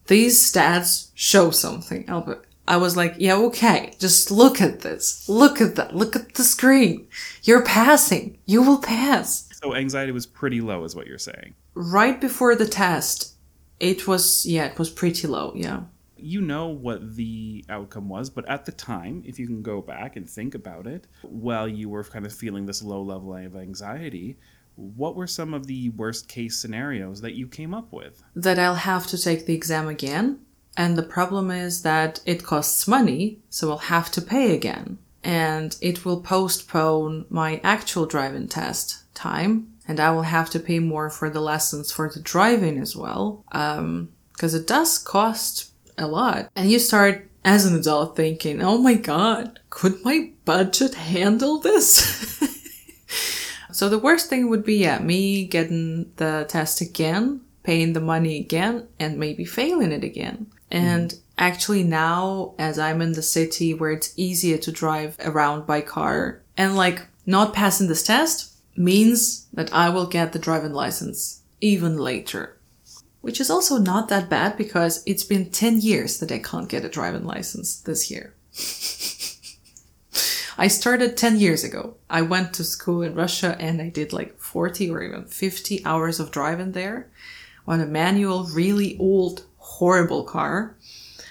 these 0.06 0.40
stats 0.40 1.10
show 1.14 1.50
something. 1.50 2.08
Albert, 2.08 2.46
I 2.66 2.76
was 2.76 2.96
like, 2.96 3.16
yeah, 3.18 3.34
okay, 3.36 3.94
just 3.98 4.30
look 4.30 4.60
at 4.60 4.80
this. 4.80 5.28
Look 5.28 5.60
at 5.60 5.76
that. 5.76 5.94
Look 5.94 6.14
at 6.14 6.34
the 6.34 6.44
screen. 6.44 7.08
You're 7.42 7.64
passing. 7.64 8.38
You 8.46 8.62
will 8.62 8.78
pass. 8.78 9.48
So 9.62 9.74
anxiety 9.74 10.12
was 10.12 10.26
pretty 10.26 10.60
low, 10.60 10.84
is 10.84 10.94
what 10.94 11.06
you're 11.06 11.18
saying. 11.18 11.54
Right 11.74 12.20
before 12.20 12.54
the 12.54 12.66
test, 12.68 13.34
it 13.78 14.06
was, 14.06 14.46
yeah, 14.46 14.66
it 14.66 14.78
was 14.78 14.88
pretty 14.88 15.26
low, 15.26 15.52
yeah. 15.54 15.82
You 16.16 16.40
know 16.42 16.68
what 16.68 17.16
the 17.16 17.64
outcome 17.68 18.08
was, 18.08 18.30
but 18.30 18.48
at 18.48 18.66
the 18.66 18.72
time, 18.72 19.22
if 19.26 19.38
you 19.38 19.46
can 19.46 19.62
go 19.62 19.80
back 19.80 20.16
and 20.16 20.28
think 20.28 20.54
about 20.54 20.86
it, 20.86 21.06
while 21.22 21.66
you 21.66 21.88
were 21.88 22.04
kind 22.04 22.26
of 22.26 22.32
feeling 22.32 22.66
this 22.66 22.82
low 22.82 23.02
level 23.02 23.34
of 23.34 23.56
anxiety, 23.56 24.36
what 24.80 25.14
were 25.14 25.26
some 25.26 25.54
of 25.54 25.66
the 25.66 25.90
worst 25.90 26.28
case 26.28 26.56
scenarios 26.56 27.20
that 27.20 27.34
you 27.34 27.46
came 27.46 27.74
up 27.74 27.92
with? 27.92 28.22
That 28.34 28.58
I'll 28.58 28.74
have 28.74 29.06
to 29.08 29.22
take 29.22 29.46
the 29.46 29.54
exam 29.54 29.88
again. 29.88 30.40
And 30.76 30.96
the 30.96 31.02
problem 31.02 31.50
is 31.50 31.82
that 31.82 32.20
it 32.24 32.44
costs 32.44 32.88
money, 32.88 33.40
so 33.50 33.70
I'll 33.70 33.78
have 33.78 34.10
to 34.12 34.22
pay 34.22 34.54
again. 34.54 34.98
And 35.22 35.76
it 35.80 36.04
will 36.04 36.22
postpone 36.22 37.26
my 37.28 37.60
actual 37.62 38.06
driving 38.06 38.48
test 38.48 39.02
time. 39.14 39.74
And 39.86 40.00
I 40.00 40.10
will 40.12 40.22
have 40.22 40.50
to 40.50 40.60
pay 40.60 40.78
more 40.78 41.10
for 41.10 41.28
the 41.28 41.40
lessons 41.40 41.92
for 41.92 42.08
the 42.08 42.20
driving 42.20 42.78
as 42.78 42.96
well. 42.96 43.44
Um, 43.52 44.12
cause 44.38 44.54
it 44.54 44.66
does 44.66 44.98
cost 44.98 45.72
a 45.98 46.06
lot. 46.06 46.50
And 46.56 46.70
you 46.70 46.78
start 46.78 47.28
as 47.44 47.66
an 47.66 47.78
adult 47.78 48.16
thinking, 48.16 48.62
oh 48.62 48.78
my 48.78 48.94
god, 48.94 49.60
could 49.68 50.02
my 50.04 50.30
budget 50.44 50.94
handle 50.94 51.58
this? 51.58 52.38
So 53.72 53.88
the 53.88 53.98
worst 53.98 54.28
thing 54.28 54.48
would 54.48 54.64
be, 54.64 54.76
yeah, 54.76 54.98
me 54.98 55.46
getting 55.46 56.12
the 56.16 56.46
test 56.48 56.80
again, 56.80 57.40
paying 57.62 57.92
the 57.92 58.00
money 58.00 58.38
again, 58.38 58.88
and 58.98 59.18
maybe 59.18 59.44
failing 59.44 59.92
it 59.92 60.04
again. 60.04 60.46
And 60.70 61.10
mm. 61.10 61.18
actually 61.38 61.82
now, 61.82 62.54
as 62.58 62.78
I'm 62.78 63.02
in 63.02 63.12
the 63.12 63.22
city 63.22 63.74
where 63.74 63.90
it's 63.90 64.14
easier 64.16 64.58
to 64.58 64.72
drive 64.72 65.16
around 65.20 65.66
by 65.66 65.80
car, 65.80 66.42
and 66.56 66.76
like 66.76 67.06
not 67.26 67.54
passing 67.54 67.88
this 67.88 68.04
test 68.04 68.52
means 68.76 69.46
that 69.52 69.72
I 69.72 69.90
will 69.90 70.06
get 70.06 70.32
the 70.32 70.38
driving 70.38 70.72
license 70.72 71.42
even 71.60 71.96
later. 71.96 72.56
Which 73.20 73.40
is 73.40 73.50
also 73.50 73.76
not 73.76 74.08
that 74.08 74.30
bad 74.30 74.56
because 74.56 75.02
it's 75.04 75.24
been 75.24 75.50
10 75.50 75.80
years 75.80 76.18
that 76.18 76.32
I 76.32 76.38
can't 76.38 76.70
get 76.70 76.86
a 76.86 76.88
driving 76.88 77.26
license 77.26 77.78
this 77.78 78.10
year. 78.10 78.34
I 80.60 80.68
started 80.68 81.16
10 81.16 81.38
years 81.38 81.64
ago. 81.64 81.94
I 82.10 82.20
went 82.20 82.52
to 82.52 82.64
school 82.64 83.00
in 83.00 83.14
Russia 83.14 83.56
and 83.58 83.80
I 83.80 83.88
did 83.88 84.12
like 84.12 84.38
40 84.38 84.90
or 84.90 85.02
even 85.02 85.24
50 85.24 85.82
hours 85.86 86.20
of 86.20 86.30
driving 86.30 86.72
there 86.72 87.08
on 87.66 87.80
a 87.80 87.86
manual, 87.86 88.44
really 88.44 88.94
old, 88.98 89.46
horrible 89.56 90.22
car 90.22 90.76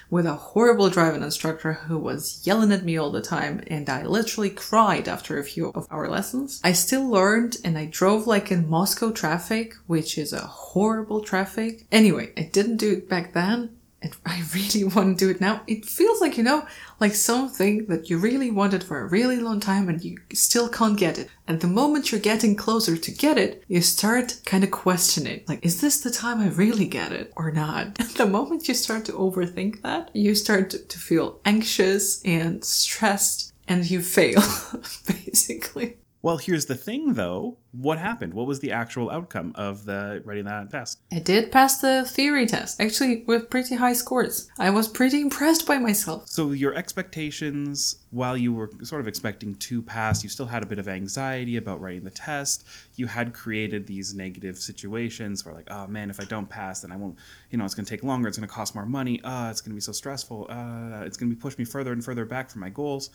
with 0.09 0.25
a 0.25 0.33
horrible 0.33 0.89
driving 0.89 1.21
instructor 1.21 1.73
who 1.73 1.99
was 1.99 2.41
yelling 2.43 2.71
at 2.71 2.83
me 2.83 2.97
all 2.97 3.11
the 3.11 3.21
time 3.21 3.63
and 3.67 3.87
I 3.87 4.01
literally 4.01 4.49
cried 4.49 5.07
after 5.07 5.37
a 5.37 5.43
few 5.43 5.69
of 5.75 5.85
our 5.91 6.09
lessons. 6.09 6.59
I 6.63 6.71
still 6.71 7.07
learned 7.07 7.57
and 7.63 7.77
I 7.77 7.85
drove 7.85 8.25
like 8.25 8.51
in 8.51 8.67
Moscow 8.67 9.11
traffic, 9.11 9.75
which 9.85 10.17
is 10.17 10.33
a 10.33 10.39
horrible 10.39 11.21
traffic. 11.21 11.85
Anyway, 11.91 12.33
I 12.35 12.49
didn't 12.51 12.77
do 12.77 12.93
it 12.93 13.07
back 13.07 13.33
then 13.33 13.77
I 14.25 14.43
really 14.53 14.83
want 14.83 15.17
to 15.17 15.25
do 15.25 15.31
it 15.31 15.41
now. 15.41 15.61
It 15.67 15.85
feels 15.85 16.21
like, 16.21 16.37
you 16.37 16.43
know, 16.43 16.65
like 16.99 17.13
something 17.13 17.85
that 17.87 18.09
you 18.09 18.17
really 18.17 18.51
wanted 18.51 18.83
for 18.83 18.99
a 18.99 19.07
really 19.07 19.39
long 19.39 19.59
time 19.59 19.89
and 19.89 20.03
you 20.03 20.17
still 20.33 20.69
can't 20.69 20.97
get 20.97 21.17
it. 21.17 21.29
And 21.47 21.59
the 21.59 21.67
moment 21.67 22.11
you're 22.11 22.21
getting 22.21 22.55
closer 22.55 22.95
to 22.97 23.11
get 23.11 23.37
it, 23.37 23.63
you 23.67 23.81
start 23.81 24.39
kind 24.45 24.63
of 24.63 24.71
questioning, 24.71 25.43
like, 25.47 25.65
is 25.65 25.81
this 25.81 26.01
the 26.01 26.11
time 26.11 26.39
I 26.39 26.49
really 26.49 26.85
get 26.85 27.11
it 27.11 27.33
or 27.35 27.51
not? 27.51 27.97
And 27.99 28.09
the 28.09 28.25
moment 28.25 28.67
you 28.67 28.73
start 28.73 29.05
to 29.05 29.13
overthink 29.13 29.81
that, 29.81 30.09
you 30.15 30.35
start 30.35 30.71
to 30.71 30.99
feel 30.99 31.39
anxious 31.45 32.21
and 32.23 32.63
stressed 32.63 33.53
and 33.67 33.89
you 33.89 34.01
fail, 34.01 34.41
basically. 35.07 35.98
Well, 36.21 36.35
here's 36.35 36.65
the 36.65 36.75
thing 36.75 37.13
though. 37.13 37.57
What 37.71 37.97
happened? 37.97 38.33
What 38.33 38.45
was 38.45 38.59
the 38.59 38.73
actual 38.73 39.09
outcome 39.09 39.53
of 39.55 39.85
the 39.85 40.21
writing 40.25 40.45
that 40.45 40.69
test? 40.69 40.99
I 41.13 41.19
did 41.19 41.49
pass 41.49 41.79
the 41.79 42.03
theory 42.03 42.45
test, 42.45 42.81
actually 42.81 43.23
with 43.25 43.49
pretty 43.49 43.75
high 43.75 43.93
scores. 43.93 44.49
I 44.59 44.69
was 44.69 44.89
pretty 44.89 45.21
impressed 45.21 45.65
by 45.65 45.77
myself. 45.77 46.27
So 46.27 46.51
your 46.51 46.73
expectations, 46.73 47.99
while 48.11 48.35
you 48.35 48.51
were 48.51 48.69
sort 48.83 48.99
of 48.99 49.07
expecting 49.07 49.55
to 49.55 49.81
pass, 49.81 50.21
you 50.21 50.29
still 50.29 50.45
had 50.45 50.61
a 50.61 50.65
bit 50.65 50.77
of 50.77 50.89
anxiety 50.89 51.55
about 51.55 51.79
writing 51.79 52.03
the 52.03 52.09
test. 52.09 52.67
You 52.97 53.07
had 53.07 53.33
created 53.33 53.87
these 53.87 54.13
negative 54.13 54.57
situations 54.57 55.45
where 55.45 55.55
like, 55.55 55.71
oh 55.71 55.87
man, 55.87 56.09
if 56.09 56.19
I 56.19 56.25
don't 56.25 56.49
pass, 56.49 56.81
then 56.81 56.91
I 56.91 56.97
won't, 56.97 57.15
you 57.49 57.57
know, 57.57 57.63
it's 57.63 57.75
going 57.75 57.85
to 57.85 57.89
take 57.89 58.03
longer. 58.03 58.27
It's 58.27 58.37
going 58.37 58.47
to 58.47 58.53
cost 58.53 58.75
more 58.75 58.85
money. 58.85 59.21
Uh, 59.23 59.49
it's 59.49 59.61
going 59.61 59.71
to 59.71 59.75
be 59.75 59.81
so 59.81 59.93
stressful. 59.93 60.47
Uh, 60.49 61.05
it's 61.05 61.15
going 61.15 61.29
to 61.29 61.35
be 61.35 61.39
push 61.39 61.57
me 61.57 61.63
further 61.63 61.93
and 61.93 62.03
further 62.03 62.25
back 62.25 62.49
from 62.49 62.59
my 62.59 62.69
goals. 62.69 63.09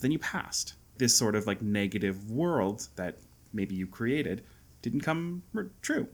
Then 0.00 0.10
you 0.10 0.18
passed 0.18 0.74
this 0.98 1.16
sort 1.16 1.34
of 1.34 1.46
like 1.46 1.62
negative 1.62 2.30
world 2.30 2.88
that 2.96 3.18
maybe 3.52 3.74
you 3.74 3.86
created 3.86 4.44
didn't 4.82 5.00
come 5.00 5.42
true, 5.80 6.06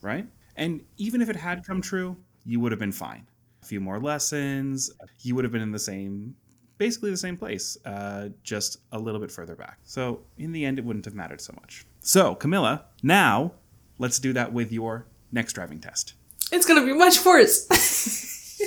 right? 0.00 0.26
And 0.56 0.82
even 0.96 1.20
if 1.22 1.28
it 1.28 1.36
had 1.36 1.64
come 1.66 1.80
true, 1.80 2.16
you 2.44 2.60
would 2.60 2.72
have 2.72 2.78
been 2.78 2.92
fine. 2.92 3.26
A 3.62 3.66
few 3.66 3.80
more 3.80 3.98
lessons, 4.00 4.90
you 5.20 5.34
would 5.34 5.44
have 5.44 5.52
been 5.52 5.62
in 5.62 5.72
the 5.72 5.78
same, 5.78 6.34
basically 6.78 7.10
the 7.10 7.16
same 7.16 7.36
place, 7.36 7.76
uh, 7.84 8.28
just 8.42 8.78
a 8.92 8.98
little 8.98 9.20
bit 9.20 9.30
further 9.30 9.54
back. 9.54 9.78
So 9.84 10.22
in 10.38 10.52
the 10.52 10.64
end, 10.64 10.78
it 10.78 10.84
wouldn't 10.84 11.04
have 11.04 11.14
mattered 11.14 11.40
so 11.40 11.54
much. 11.60 11.86
So, 12.00 12.34
Camila, 12.34 12.82
now 13.02 13.52
let's 13.98 14.18
do 14.18 14.32
that 14.34 14.52
with 14.52 14.72
your 14.72 15.06
next 15.30 15.54
driving 15.54 15.80
test. 15.80 16.14
It's 16.50 16.66
going 16.66 16.80
to 16.80 16.86
be 16.86 16.96
much 16.96 17.24
worse. 17.24 17.66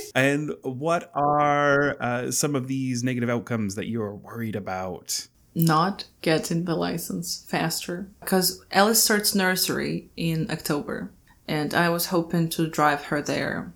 and 0.15 0.51
what 0.63 1.11
are 1.13 2.01
uh, 2.01 2.31
some 2.31 2.55
of 2.55 2.67
these 2.67 3.03
negative 3.03 3.29
outcomes 3.29 3.75
that 3.75 3.87
you're 3.87 4.15
worried 4.15 4.55
about? 4.55 5.27
Not 5.55 6.03
getting 6.21 6.65
the 6.65 6.75
license 6.75 7.43
faster. 7.47 8.07
Because 8.19 8.63
Alice 8.71 9.01
starts 9.01 9.33
nursery 9.33 10.09
in 10.17 10.51
October 10.51 11.11
and 11.47 11.73
I 11.73 11.89
was 11.89 12.07
hoping 12.07 12.49
to 12.49 12.67
drive 12.67 13.05
her 13.05 13.21
there 13.21 13.73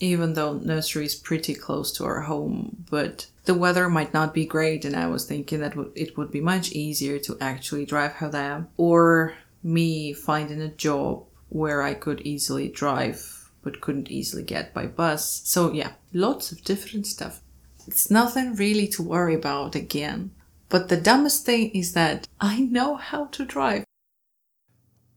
even 0.00 0.32
though 0.32 0.54
nursery 0.54 1.04
is 1.04 1.14
pretty 1.14 1.54
close 1.54 1.92
to 1.92 2.04
our 2.04 2.22
home 2.22 2.84
but 2.90 3.26
the 3.44 3.54
weather 3.54 3.88
might 3.88 4.14
not 4.14 4.32
be 4.32 4.46
great 4.46 4.84
and 4.84 4.96
I 4.96 5.06
was 5.08 5.26
thinking 5.26 5.60
that 5.60 5.76
it 5.94 6.16
would 6.16 6.30
be 6.30 6.40
much 6.40 6.72
easier 6.72 7.18
to 7.20 7.36
actually 7.40 7.84
drive 7.84 8.12
her 8.14 8.30
there 8.30 8.66
or 8.76 9.34
me 9.62 10.12
finding 10.12 10.62
a 10.62 10.68
job 10.68 11.24
where 11.50 11.82
I 11.82 11.94
could 11.94 12.22
easily 12.22 12.68
drive 12.68 13.50
but 13.62 13.82
couldn't 13.82 14.10
easily 14.10 14.42
get 14.42 14.72
by 14.72 14.86
bus. 14.86 15.42
So 15.44 15.72
yeah 15.72 15.92
lots 16.12 16.50
of 16.50 16.64
different 16.64 17.06
stuff. 17.06 17.40
It's 17.86 18.10
nothing 18.10 18.54
really 18.54 18.88
to 18.88 19.02
worry 19.02 19.34
about 19.34 19.74
again 19.74 20.30
but 20.70 20.88
the 20.88 20.96
dumbest 20.96 21.44
thing 21.44 21.70
is 21.70 21.92
that 21.92 22.26
I 22.40 22.60
know 22.60 22.94
how 22.94 23.26
to 23.26 23.44
drive. 23.44 23.84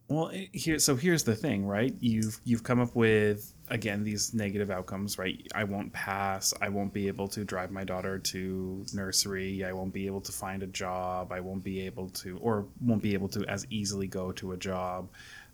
Well, 0.10 0.32
here, 0.52 0.80
so 0.80 0.96
here's 0.96 1.24
the 1.24 1.36
thing, 1.36 1.66
right? 1.66 1.96
You've 2.00 2.40
you've 2.44 2.64
come 2.64 2.80
up 2.80 2.96
with 2.96 3.54
again 3.70 4.04
these 4.04 4.34
negative 4.34 4.70
outcomes, 4.70 5.18
right? 5.18 5.48
I 5.56 5.64
won't 5.64 5.94
pass. 5.94 6.54
I 6.62 6.70
won't 6.70 6.94
be 6.94 7.08
able 7.08 7.28
to 7.30 7.46
drive 7.46 7.72
my 7.72 7.84
daughter 7.84 8.20
to 8.20 8.86
nursery. 8.94 9.64
I 9.64 9.72
won't 9.72 9.94
be 9.94 10.06
able 10.06 10.22
to 10.22 10.32
find 10.32 10.62
a 10.62 10.68
job. 10.68 11.32
I 11.32 11.40
won't 11.40 11.64
be 11.64 11.82
able 11.82 12.10
to, 12.10 12.38
or 12.40 12.66
won't 12.82 13.02
be 13.02 13.14
able 13.14 13.30
to 13.30 13.46
as 13.46 13.66
easily 13.70 14.08
go 14.08 14.32
to 14.34 14.52
a 14.52 14.58
job. 14.58 15.10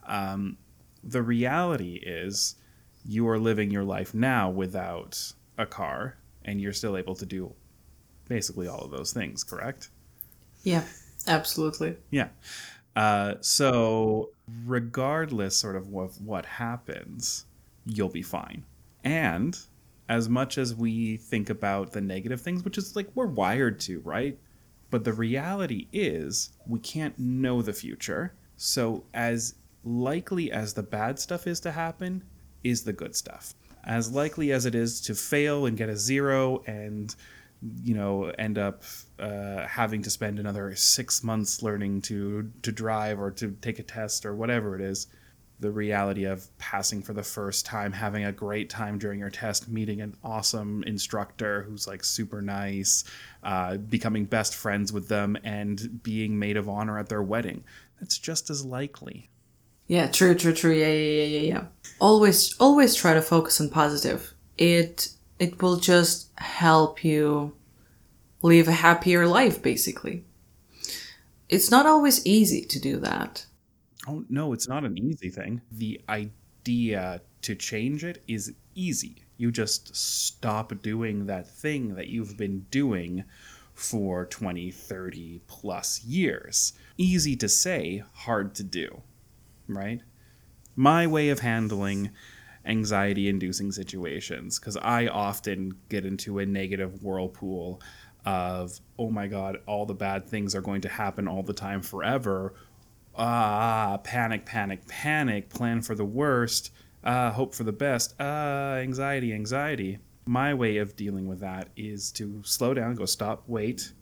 Um, 0.08 0.58
the 1.04 1.22
reality 1.22 2.02
is, 2.04 2.56
you 3.06 3.30
are 3.30 3.38
living 3.38 3.70
your 3.70 3.84
life 3.84 4.14
now 4.14 4.50
without 4.50 5.34
a 5.58 5.66
car, 5.66 6.18
and 6.44 6.60
you're 6.60 6.74
still 6.74 6.98
able 6.98 7.16
to 7.16 7.26
do 7.26 7.54
basically 8.30 8.68
all 8.68 8.80
of 8.80 8.92
those 8.92 9.12
things, 9.12 9.44
correct? 9.44 9.90
Yeah, 10.64 10.86
absolutely. 11.28 11.98
Yeah. 12.12 12.30
Uh, 12.96 13.36
so, 13.42 14.30
regardless 14.66 15.58
sort 15.58 15.76
of 15.76 15.94
of 15.94 16.22
what 16.22 16.46
happens, 16.46 17.46
you'll 17.86 18.10
be 18.10 18.22
fine. 18.22 18.64
And 19.04 19.58
as 20.08 20.28
much 20.28 20.58
as 20.58 20.74
we 20.74 21.18
think 21.18 21.50
about 21.50 21.92
the 21.92 22.02
negative 22.02 22.42
things, 22.42 22.64
which 22.64 22.78
is 22.78 22.96
like 22.96 23.08
we're 23.16 23.28
wired 23.28 23.80
to, 23.82 24.00
right? 24.02 24.38
But 24.90 25.04
the 25.04 25.14
reality 25.14 25.88
is 25.94 26.52
we 26.68 26.80
can't 26.80 27.18
know 27.20 27.62
the 27.62 27.74
future. 27.74 28.34
So, 28.58 29.04
as 29.14 29.56
likely 29.84 30.52
as 30.52 30.74
the 30.74 30.84
bad 30.84 31.20
stuff 31.20 31.48
is 31.48 31.60
to 31.62 31.72
happen, 31.72 32.24
is 32.64 32.84
the 32.84 32.94
good 32.94 33.16
stuff. 33.16 33.54
As 33.86 34.12
likely 34.12 34.52
as 34.52 34.66
it 34.66 34.76
is 34.76 35.00
to 35.02 35.16
fail 35.16 35.66
and 35.66 35.78
get 35.78 35.90
a 35.90 35.96
zero 35.96 36.64
and 36.68 37.16
you 37.84 37.94
know 37.94 38.26
end 38.38 38.58
up 38.58 38.84
uh, 39.20 39.66
having 39.68 40.02
to 40.02 40.10
spend 40.10 40.40
another 40.40 40.76
six 40.76 41.24
months 41.24 41.62
learning 41.62 42.02
to 42.02 42.52
to 42.62 42.72
drive 42.72 43.20
or 43.20 43.32
to 43.32 43.52
take 43.62 43.80
a 43.80 43.84
test 43.84 44.26
or 44.26 44.36
whatever 44.36 44.76
it 44.76 44.82
is 44.82 45.08
the 45.60 45.72
reality 45.72 46.24
of 46.24 46.58
passing 46.58 47.02
for 47.02 47.14
the 47.14 47.24
first 47.24 47.66
time 47.66 47.92
having 47.92 48.24
a 48.24 48.32
great 48.32 48.70
time 48.70 48.98
during 48.98 49.20
your 49.20 49.30
test 49.30 49.68
meeting 49.68 50.00
an 50.00 50.16
awesome 50.24 50.84
instructor 50.84 51.64
who's 51.64 51.86
like 51.86 52.04
super 52.04 52.42
nice 52.42 53.04
uh, 53.44 53.76
becoming 53.76 54.26
best 54.26 54.56
friends 54.56 54.94
with 54.94 55.10
them 55.10 55.38
and 55.44 56.02
being 56.02 56.40
maid 56.40 56.56
of 56.56 56.70
honor 56.70 56.98
at 56.98 57.10
their 57.10 57.22
wedding. 57.22 57.64
That's 58.00 58.18
just 58.18 58.50
as 58.50 58.66
likely. 58.66 59.30
Yeah 59.88 60.08
true 60.08 60.34
true 60.34 60.54
true. 60.54 60.74
Yeah 60.74 60.88
yeah 60.88 61.24
yeah 61.24 61.54
yeah 61.54 61.64
always 62.00 62.56
always 62.60 62.96
try 62.96 63.14
to 63.14 63.22
focus 63.22 63.60
on 63.60 63.70
positive. 63.70 64.34
It 64.58 65.10
it 65.40 65.62
will 65.62 65.78
just 65.78 66.30
help 66.38 67.04
you 67.04 67.56
live 68.42 68.68
a 68.68 68.74
happier 68.74 69.26
life, 69.26 69.62
basically. 69.62 70.26
It's 71.48 71.72
not 71.72 71.86
always 71.86 72.26
easy 72.26 72.64
to 72.66 72.80
do 72.80 72.98
that. 72.98 73.46
Oh, 74.08 74.24
no, 74.30 74.54
it's 74.54 74.68
not 74.68 74.86
an 74.86 74.98
easy 74.98 75.30
thing. 75.30 75.62
The 75.72 76.02
idea 76.10 77.22
to 77.42 77.56
change 77.56 78.04
it 78.04 78.22
is 78.28 78.54
easy. 78.76 79.24
You 79.38 79.52
just 79.52 79.96
stop 79.96 80.82
doing 80.82 81.26
that 81.26 81.50
thing 81.50 81.96
that 81.96 82.08
you've 82.08 82.38
been 82.38 82.66
doing 82.70 83.24
for 83.74 84.26
20, 84.26 84.72
30 84.72 85.42
plus 85.48 86.04
years. 86.04 86.74
Easy 86.98 87.36
to 87.38 87.48
say, 87.48 88.04
hard 88.14 88.54
to 88.56 88.64
do, 88.64 89.02
right? 89.68 90.02
My 90.76 91.08
way 91.08 91.30
of 91.30 91.40
handling 91.40 92.12
anxiety 92.70 93.28
inducing 93.28 93.72
situations, 93.72 94.60
because 94.60 94.78
I 94.78 95.08
often 95.08 95.74
get 95.90 96.06
into 96.06 96.40
a 96.40 96.46
negative 96.46 97.04
whirlpool 97.04 97.82
of, 98.26 98.80
oh 98.98 99.10
my 99.10 99.28
God, 99.28 99.58
all 99.66 99.86
the 99.86 99.94
bad 99.94 100.28
things 100.28 100.56
are 100.56 100.62
going 100.62 100.82
to 100.82 100.90
happen 100.90 101.28
all 101.28 101.44
the 101.44 101.54
time 101.54 101.82
forever. 101.82 102.54
Ah, 103.16 104.00
panic, 104.04 104.46
panic, 104.46 104.88
panic, 104.88 105.50
plan 105.50 105.82
for 105.82 105.96
the 105.96 106.06
worst, 106.06 106.72
ah, 107.04 107.32
hope 107.32 107.54
for 107.54 107.64
the 107.64 107.74
best, 107.74 108.16
ah, 108.20 108.76
anxiety, 108.76 109.34
anxiety 109.34 110.00
my 110.30 110.54
way 110.54 110.78
of 110.78 110.96
dealing 110.96 111.28
with 111.28 111.40
that 111.40 111.70
is 111.76 112.12
to 112.12 112.40
slow 112.46 112.76
down, 112.76 112.94
go 112.94 113.06
stop, 113.06 113.42
wait. 113.48 113.94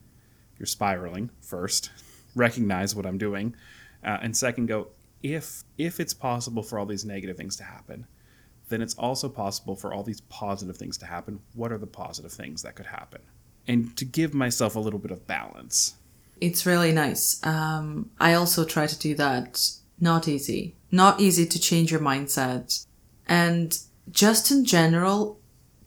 You're 0.60 0.66
spiraling 0.66 1.30
first. 1.40 1.90
Recognize 2.36 2.94
what 2.94 3.06
I'm 3.06 3.18
doing, 3.18 3.56
uh, 4.04 4.18
and 4.22 4.36
second, 4.36 4.66
go 4.66 4.90
if 5.24 5.64
if 5.78 6.02
it's 6.02 6.14
possible 6.14 6.64
for 6.64 6.78
all 6.78 6.86
these 6.86 7.06
negative 7.06 7.38
things 7.38 7.56
to 7.56 7.64
happen, 7.64 8.06
then 8.70 8.82
it's 8.82 8.96
also 8.96 9.30
possible 9.30 9.76
for 9.76 9.94
all 9.94 10.04
these 10.04 10.22
positive 10.22 10.78
things 10.78 10.98
to 11.00 11.06
happen. 11.06 11.40
What 11.54 11.72
are 11.72 11.78
the 11.78 11.88
positive 11.88 12.32
things 12.32 12.62
that 12.64 12.76
could 12.76 12.88
happen? 12.88 13.22
And 13.68 13.96
to 13.98 14.06
give 14.06 14.34
myself 14.34 14.76
a 14.76 14.80
little 14.80 15.00
bit 15.00 15.12
of 15.12 15.28
balance. 15.28 15.96
It's 16.40 16.66
really 16.66 16.92
nice. 16.92 17.46
Um, 17.46 18.12
I 18.20 18.34
also 18.34 18.64
try 18.64 18.88
to 18.88 19.00
do 19.00 19.16
that. 19.16 19.72
Not 20.00 20.28
easy. 20.28 20.76
Not 20.92 21.20
easy 21.20 21.46
to 21.46 21.60
change 21.60 21.92
your 21.92 22.00
mindset. 22.00 22.86
And 23.28 23.78
just 24.12 24.52
in 24.52 24.64
general, 24.64 25.40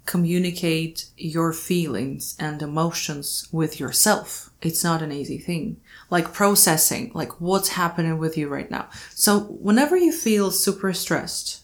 communicate 0.04 1.06
your 1.16 1.52
feelings 1.52 2.36
and 2.38 2.60
emotions 2.60 3.48
with 3.52 3.78
yourself. 3.78 4.50
It's 4.60 4.82
not 4.82 5.02
an 5.02 5.12
easy 5.12 5.38
thing. 5.38 5.80
Like 6.10 6.32
processing, 6.32 7.12
like 7.14 7.40
what's 7.40 7.70
happening 7.70 8.18
with 8.18 8.36
you 8.36 8.48
right 8.48 8.70
now. 8.70 8.88
So 9.10 9.38
whenever 9.38 9.96
you 9.96 10.12
feel 10.12 10.50
super 10.50 10.92
stressed 10.92 11.60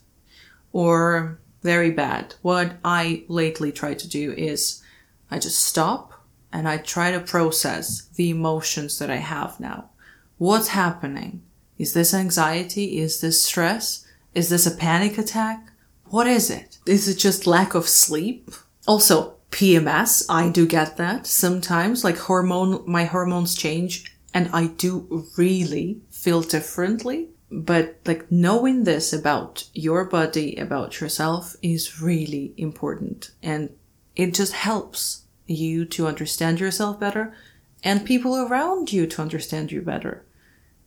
or 0.76 1.40
very 1.62 1.90
bad, 1.90 2.35
what 2.42 2.76
I 2.85 3.25
lately 3.28 3.73
try 3.73 3.95
to 3.95 4.06
do 4.06 4.33
is 4.33 4.83
I 5.30 5.38
just 5.38 5.59
stop 5.59 6.12
and 6.52 6.68
I 6.68 6.76
try 6.76 7.12
to 7.12 7.21
process 7.21 8.09
the 8.16 8.28
emotions 8.28 8.99
that 8.99 9.09
I 9.09 9.16
have 9.16 9.59
now. 9.59 9.88
What's 10.37 10.68
happening? 10.68 11.40
Is 11.78 11.95
this 11.95 12.12
anxiety? 12.12 12.99
Is 12.99 13.23
this 13.23 13.42
stress? 13.42 14.06
Is 14.35 14.50
this 14.50 14.66
a 14.66 14.76
panic 14.76 15.16
attack? 15.16 15.73
What 16.11 16.26
is 16.26 16.50
it? 16.50 16.76
Is 16.85 17.09
it 17.09 17.16
just 17.16 17.47
lack 17.47 17.75
of 17.75 17.88
sleep? 17.88 18.50
Also, 18.87 19.37
PMS, 19.50 20.26
I 20.28 20.50
do 20.50 20.66
get 20.66 20.99
that 20.99 21.26
sometimes, 21.26 22.04
like 22.04 22.18
hormone, 22.18 22.85
my 22.87 23.06
hormones 23.06 23.54
change 23.54 24.14
and 24.35 24.50
I 24.52 24.66
do 24.66 25.25
really 25.38 26.02
feel 26.11 26.42
differently. 26.42 27.30
But 27.50 28.00
like 28.04 28.30
knowing 28.30 28.84
this 28.84 29.12
about 29.12 29.68
your 29.72 30.04
body, 30.04 30.56
about 30.56 31.00
yourself 31.00 31.56
is 31.62 32.00
really 32.00 32.54
important. 32.56 33.30
And 33.42 33.70
it 34.16 34.34
just 34.34 34.52
helps 34.52 35.22
you 35.46 35.85
to 35.85 36.09
understand 36.09 36.59
yourself 36.59 36.98
better 36.98 37.35
and 37.85 38.04
people 38.04 38.37
around 38.37 38.92
you 38.92 39.06
to 39.06 39.22
understand 39.22 39.70
you 39.70 39.80
better. 39.80 40.24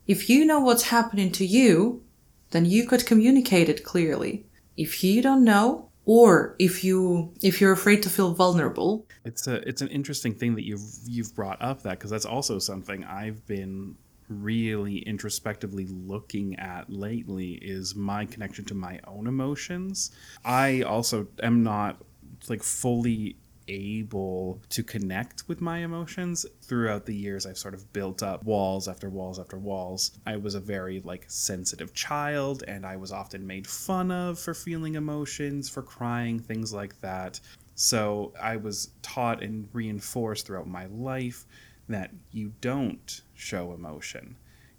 If 0.06 0.28
you 0.28 0.44
know 0.44 0.60
what's 0.60 0.84
happening 0.84 1.32
to 1.32 1.46
you, 1.46 2.02
then 2.50 2.66
you 2.66 2.86
could 2.86 3.06
communicate 3.06 3.68
it 3.68 3.84
clearly. 3.84 4.44
If 4.76 5.02
you 5.02 5.22
don't 5.22 5.44
know 5.44 5.90
or 6.04 6.56
if 6.58 6.82
you 6.82 7.32
if 7.42 7.60
you're 7.60 7.72
afraid 7.72 8.02
to 8.02 8.10
feel 8.10 8.34
vulnerable. 8.34 9.06
It's 9.24 9.46
a 9.46 9.66
it's 9.68 9.82
an 9.82 9.88
interesting 9.88 10.34
thing 10.34 10.54
that 10.56 10.64
you've 10.64 10.82
you've 11.06 11.34
brought 11.34 11.60
up 11.62 11.82
that 11.82 11.98
because 11.98 12.10
that's 12.10 12.24
also 12.24 12.58
something 12.58 13.04
i've 13.04 13.46
been 13.46 13.94
really 14.30 14.98
introspectively 14.98 15.86
looking 15.86 16.58
at 16.58 16.88
lately 16.88 17.54
is 17.54 17.94
my 17.94 18.24
connection 18.24 18.64
to 18.66 18.74
my 18.74 19.00
own 19.06 19.26
emotions. 19.26 20.12
I 20.44 20.82
also 20.82 21.26
am 21.42 21.62
not 21.62 22.00
like 22.48 22.62
fully 22.62 23.36
able 23.68 24.60
to 24.70 24.82
connect 24.82 25.44
with 25.48 25.60
my 25.60 25.78
emotions. 25.78 26.46
Throughout 26.62 27.06
the 27.06 27.14
years 27.14 27.46
i've 27.46 27.58
sort 27.58 27.74
of 27.74 27.92
built 27.92 28.22
up 28.22 28.44
walls 28.44 28.88
after 28.88 29.08
walls 29.08 29.38
after 29.38 29.58
walls. 29.58 30.12
I 30.26 30.36
was 30.36 30.54
a 30.54 30.60
very 30.60 31.00
like 31.00 31.24
sensitive 31.28 31.94
child 31.94 32.64
and 32.66 32.84
i 32.84 32.96
was 32.96 33.12
often 33.12 33.46
made 33.46 33.66
fun 33.66 34.10
of 34.10 34.38
for 34.38 34.54
feeling 34.54 34.94
emotions 34.94 35.68
for 35.68 35.82
crying 35.82 36.40
things 36.40 36.72
like 36.72 37.00
that. 37.00 37.40
So 37.74 38.32
i 38.40 38.56
was 38.56 38.90
taught 39.02 39.42
and 39.42 39.68
reinforced 39.72 40.46
throughout 40.46 40.66
my 40.66 40.86
life 40.86 41.46
that 41.90 42.10
you 42.32 42.52
don't 42.60 43.22
show 43.34 43.72
emotion 43.72 44.36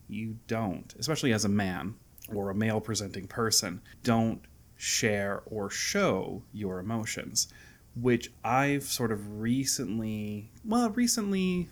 you 0.07 0.37
don't 0.47 0.93
especially 0.99 1.33
as 1.33 1.45
a 1.45 1.49
man 1.49 1.95
or 2.33 2.49
a 2.49 2.55
male 2.55 2.81
presenting 2.81 3.27
person 3.27 3.81
don't 4.03 4.41
share 4.77 5.41
or 5.45 5.69
show 5.69 6.41
your 6.53 6.79
emotions 6.79 7.47
which 7.95 8.31
I've 8.43 8.83
sort 8.83 9.11
of 9.11 9.41
recently, 9.41 10.51
well, 10.65 10.89
recently, 10.91 11.69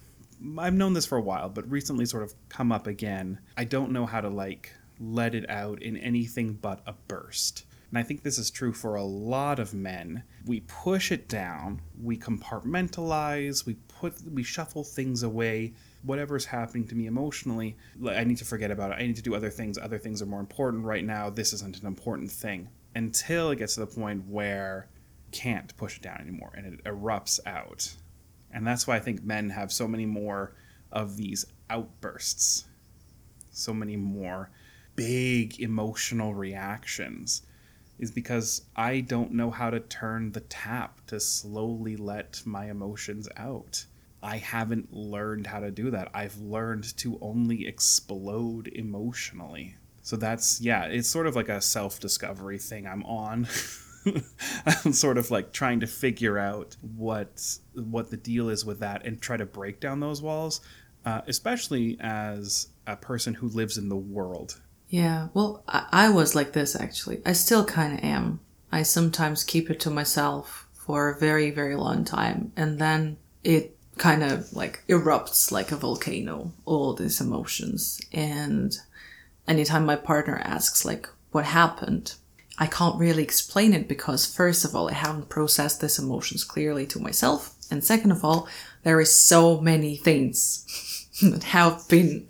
I've 0.57 0.73
known 0.73 0.93
this 0.93 1.05
for 1.05 1.17
a 1.17 1.21
while, 1.21 1.49
but 1.49 1.69
recently 1.69 2.05
sort 2.05 2.23
of 2.23 2.33
come 2.49 2.71
up 2.71 2.87
again. 2.87 3.39
I 3.57 3.63
don't 3.63 3.91
know 3.91 4.05
how 4.05 4.21
to 4.21 4.29
like 4.29 4.73
let 4.99 5.35
it 5.35 5.49
out 5.49 5.81
in 5.81 5.97
anything 5.97 6.53
but 6.53 6.81
a 6.85 6.93
burst. 7.07 7.65
And 7.89 7.97
I 7.97 8.03
think 8.03 8.21
this 8.21 8.37
is 8.37 8.51
true 8.51 8.73
for 8.73 8.95
a 8.95 9.03
lot 9.03 9.59
of 9.59 9.73
men. 9.73 10.23
We 10.45 10.59
push 10.61 11.11
it 11.11 11.27
down, 11.27 11.81
we 12.01 12.17
compartmentalize, 12.17 13.65
we 13.65 13.75
put 13.99 14.13
we 14.31 14.43
shuffle 14.43 14.83
things 14.83 15.23
away. 15.23 15.73
Whatever's 16.03 16.45
happening 16.45 16.87
to 16.87 16.95
me 16.95 17.07
emotionally, 17.07 17.75
I 18.07 18.23
need 18.23 18.37
to 18.37 18.45
forget 18.45 18.71
about 18.71 18.91
it. 18.91 18.95
I 18.95 19.05
need 19.05 19.17
to 19.17 19.21
do 19.21 19.35
other 19.35 19.49
things. 19.49 19.77
Other 19.77 19.97
things 19.97 20.21
are 20.21 20.25
more 20.25 20.39
important 20.39 20.85
right 20.85 21.03
now. 21.03 21.29
This 21.29 21.51
isn't 21.53 21.79
an 21.81 21.87
important 21.87 22.31
thing. 22.31 22.69
Until 22.95 23.51
it 23.51 23.57
gets 23.57 23.73
to 23.75 23.81
the 23.81 23.87
point 23.87 24.25
where 24.27 24.87
can't 25.31 25.75
push 25.77 25.97
it 25.97 26.01
down 26.01 26.21
anymore 26.21 26.51
and 26.55 26.65
it 26.65 26.83
erupts 26.85 27.39
out. 27.45 27.93
And 28.51 28.65
that's 28.65 28.87
why 28.87 28.95
I 28.95 28.99
think 28.99 29.23
men 29.23 29.49
have 29.51 29.71
so 29.71 29.87
many 29.87 30.05
more 30.05 30.55
of 30.91 31.17
these 31.17 31.45
outbursts, 31.69 32.65
so 33.51 33.73
many 33.73 33.95
more 33.95 34.49
big 34.95 35.59
emotional 35.59 36.33
reactions, 36.33 37.43
is 37.99 38.11
because 38.11 38.63
I 38.75 39.01
don't 39.01 39.33
know 39.33 39.51
how 39.51 39.69
to 39.69 39.79
turn 39.79 40.31
the 40.31 40.39
tap 40.41 41.05
to 41.07 41.19
slowly 41.19 41.97
let 41.97 42.41
my 42.45 42.69
emotions 42.69 43.27
out. 43.37 43.85
I 44.21 44.37
haven't 44.37 44.93
learned 44.93 45.47
how 45.47 45.59
to 45.59 45.71
do 45.71 45.91
that. 45.91 46.09
I've 46.13 46.37
learned 46.37 46.97
to 46.97 47.17
only 47.21 47.67
explode 47.67 48.67
emotionally. 48.67 49.75
So 50.01 50.15
that's, 50.15 50.59
yeah, 50.59 50.85
it's 50.85 51.07
sort 51.07 51.27
of 51.27 51.35
like 51.35 51.49
a 51.49 51.61
self 51.61 51.99
discovery 51.99 52.57
thing 52.57 52.87
I'm 52.87 53.03
on. 53.03 53.47
I'm 54.65 54.93
sort 54.93 55.17
of 55.17 55.29
like 55.31 55.51
trying 55.51 55.81
to 55.81 55.87
figure 55.87 56.37
out 56.37 56.75
what 56.95 57.57
what 57.73 58.09
the 58.09 58.17
deal 58.17 58.49
is 58.49 58.65
with 58.65 58.79
that 58.79 59.05
and 59.05 59.21
try 59.21 59.37
to 59.37 59.45
break 59.45 59.79
down 59.79 59.99
those 59.99 60.21
walls, 60.21 60.61
uh, 61.05 61.21
especially 61.27 61.97
as 61.99 62.67
a 62.87 62.95
person 62.95 63.33
who 63.33 63.47
lives 63.49 63.77
in 63.77 63.89
the 63.89 63.97
world. 63.97 64.61
Yeah, 64.89 65.27
well, 65.33 65.63
I, 65.67 65.85
I 65.91 66.09
was 66.09 66.35
like 66.35 66.53
this 66.53 66.75
actually. 66.75 67.21
I 67.25 67.33
still 67.33 67.63
kind 67.63 67.93
of 67.93 68.03
am. 68.03 68.39
I 68.71 68.83
sometimes 68.83 69.43
keep 69.43 69.69
it 69.69 69.79
to 69.81 69.89
myself 69.89 70.67
for 70.73 71.09
a 71.09 71.19
very, 71.19 71.51
very 71.51 71.75
long 71.75 72.03
time, 72.03 72.51
and 72.55 72.79
then 72.79 73.17
it 73.43 73.75
kind 73.97 74.23
of 74.23 74.53
like 74.53 74.83
erupts 74.87 75.51
like 75.51 75.71
a 75.71 75.75
volcano, 75.75 76.51
all 76.65 76.93
these 76.93 77.21
emotions. 77.21 78.01
And 78.11 78.75
anytime 79.47 79.85
my 79.85 79.95
partner 79.95 80.39
asks, 80.43 80.85
like, 80.85 81.07
what 81.31 81.45
happened? 81.45 82.15
I 82.57 82.65
can't 82.65 82.99
really 82.99 83.23
explain 83.23 83.73
it 83.73 83.87
because 83.87 84.25
first 84.25 84.65
of 84.65 84.75
all, 84.75 84.89
I 84.89 84.93
haven't 84.93 85.29
processed 85.29 85.81
these 85.81 85.99
emotions 85.99 86.43
clearly 86.43 86.85
to 86.87 86.99
myself. 86.99 87.55
And 87.71 87.83
second 87.83 88.11
of 88.11 88.25
all, 88.25 88.47
there 88.83 88.99
is 88.99 89.15
so 89.15 89.61
many 89.61 89.95
things 89.95 91.07
that 91.21 91.43
have 91.43 91.87
been 91.87 92.27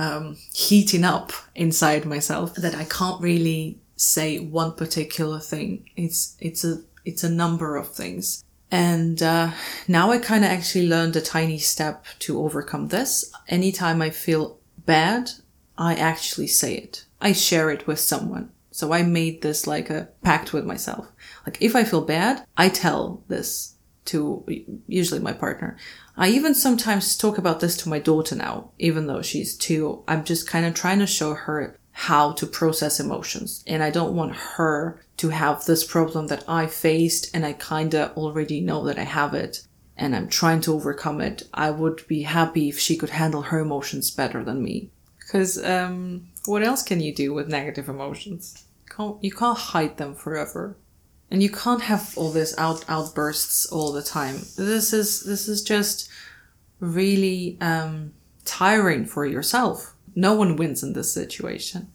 um, 0.00 0.38
heating 0.54 1.04
up 1.04 1.30
inside 1.54 2.06
myself 2.06 2.54
that 2.54 2.74
I 2.74 2.84
can't 2.84 3.20
really 3.20 3.78
say 3.96 4.38
one 4.38 4.72
particular 4.72 5.38
thing. 5.38 5.90
It's, 5.94 6.36
it's 6.40 6.64
a, 6.64 6.78
it's 7.04 7.22
a 7.22 7.28
number 7.28 7.76
of 7.76 7.92
things. 7.92 8.42
And 8.70 9.22
uh, 9.22 9.50
now 9.86 10.10
I 10.10 10.18
kind 10.18 10.42
of 10.42 10.50
actually 10.50 10.88
learned 10.88 11.16
a 11.16 11.20
tiny 11.20 11.58
step 11.58 12.06
to 12.20 12.40
overcome 12.40 12.88
this. 12.88 13.30
Anytime 13.48 14.00
I 14.00 14.08
feel 14.08 14.58
bad, 14.86 15.32
I 15.76 15.96
actually 15.96 16.46
say 16.46 16.76
it. 16.76 17.04
I 17.20 17.32
share 17.32 17.70
it 17.70 17.86
with 17.86 18.00
someone. 18.00 18.52
So 18.70 18.94
I 18.94 19.02
made 19.02 19.42
this 19.42 19.66
like 19.66 19.90
a 19.90 20.08
pact 20.22 20.54
with 20.54 20.64
myself. 20.64 21.08
Like 21.44 21.58
if 21.60 21.76
I 21.76 21.84
feel 21.84 22.00
bad, 22.00 22.46
I 22.56 22.70
tell 22.70 23.22
this 23.28 23.74
to 24.06 24.46
usually 24.86 25.20
my 25.20 25.32
partner. 25.34 25.76
I 26.20 26.28
even 26.28 26.54
sometimes 26.54 27.16
talk 27.16 27.38
about 27.38 27.60
this 27.60 27.78
to 27.78 27.88
my 27.88 27.98
daughter 27.98 28.36
now, 28.36 28.72
even 28.78 29.06
though 29.06 29.22
she's 29.22 29.56
two. 29.56 30.04
I'm 30.06 30.22
just 30.22 30.46
kind 30.46 30.66
of 30.66 30.74
trying 30.74 30.98
to 30.98 31.06
show 31.06 31.32
her 31.32 31.78
how 31.92 32.32
to 32.32 32.46
process 32.46 33.00
emotions. 33.00 33.64
And 33.66 33.82
I 33.82 33.88
don't 33.88 34.14
want 34.14 34.36
her 34.36 35.00
to 35.16 35.30
have 35.30 35.64
this 35.64 35.82
problem 35.82 36.26
that 36.26 36.44
I 36.46 36.66
faced 36.66 37.34
and 37.34 37.46
I 37.46 37.54
kinda 37.54 38.12
already 38.18 38.60
know 38.60 38.84
that 38.84 38.98
I 38.98 39.04
have 39.04 39.32
it 39.32 39.66
and 39.96 40.14
I'm 40.14 40.28
trying 40.28 40.60
to 40.62 40.74
overcome 40.74 41.22
it. 41.22 41.44
I 41.54 41.70
would 41.70 42.06
be 42.06 42.20
happy 42.24 42.68
if 42.68 42.78
she 42.78 42.98
could 42.98 43.10
handle 43.10 43.40
her 43.40 43.60
emotions 43.60 44.10
better 44.10 44.44
than 44.44 44.62
me. 44.62 44.90
Because 45.20 45.62
um, 45.64 46.28
what 46.44 46.62
else 46.62 46.82
can 46.82 47.00
you 47.00 47.14
do 47.14 47.32
with 47.32 47.48
negative 47.48 47.88
emotions? 47.88 48.66
Can't, 48.90 49.24
you 49.24 49.30
can't 49.30 49.56
hide 49.56 49.96
them 49.96 50.14
forever, 50.14 50.76
and 51.30 51.42
you 51.42 51.50
can't 51.50 51.82
have 51.82 52.12
all 52.16 52.30
this 52.30 52.56
out 52.58 52.84
outbursts 52.88 53.66
all 53.66 53.92
the 53.92 54.02
time. 54.02 54.36
This 54.56 54.92
is 54.92 55.22
this 55.24 55.48
is 55.48 55.62
just 55.62 56.08
really 56.80 57.56
um, 57.60 58.12
tiring 58.44 59.04
for 59.04 59.24
yourself. 59.24 59.94
No 60.14 60.34
one 60.34 60.56
wins 60.56 60.82
in 60.82 60.92
this 60.92 61.12
situation. 61.12 61.92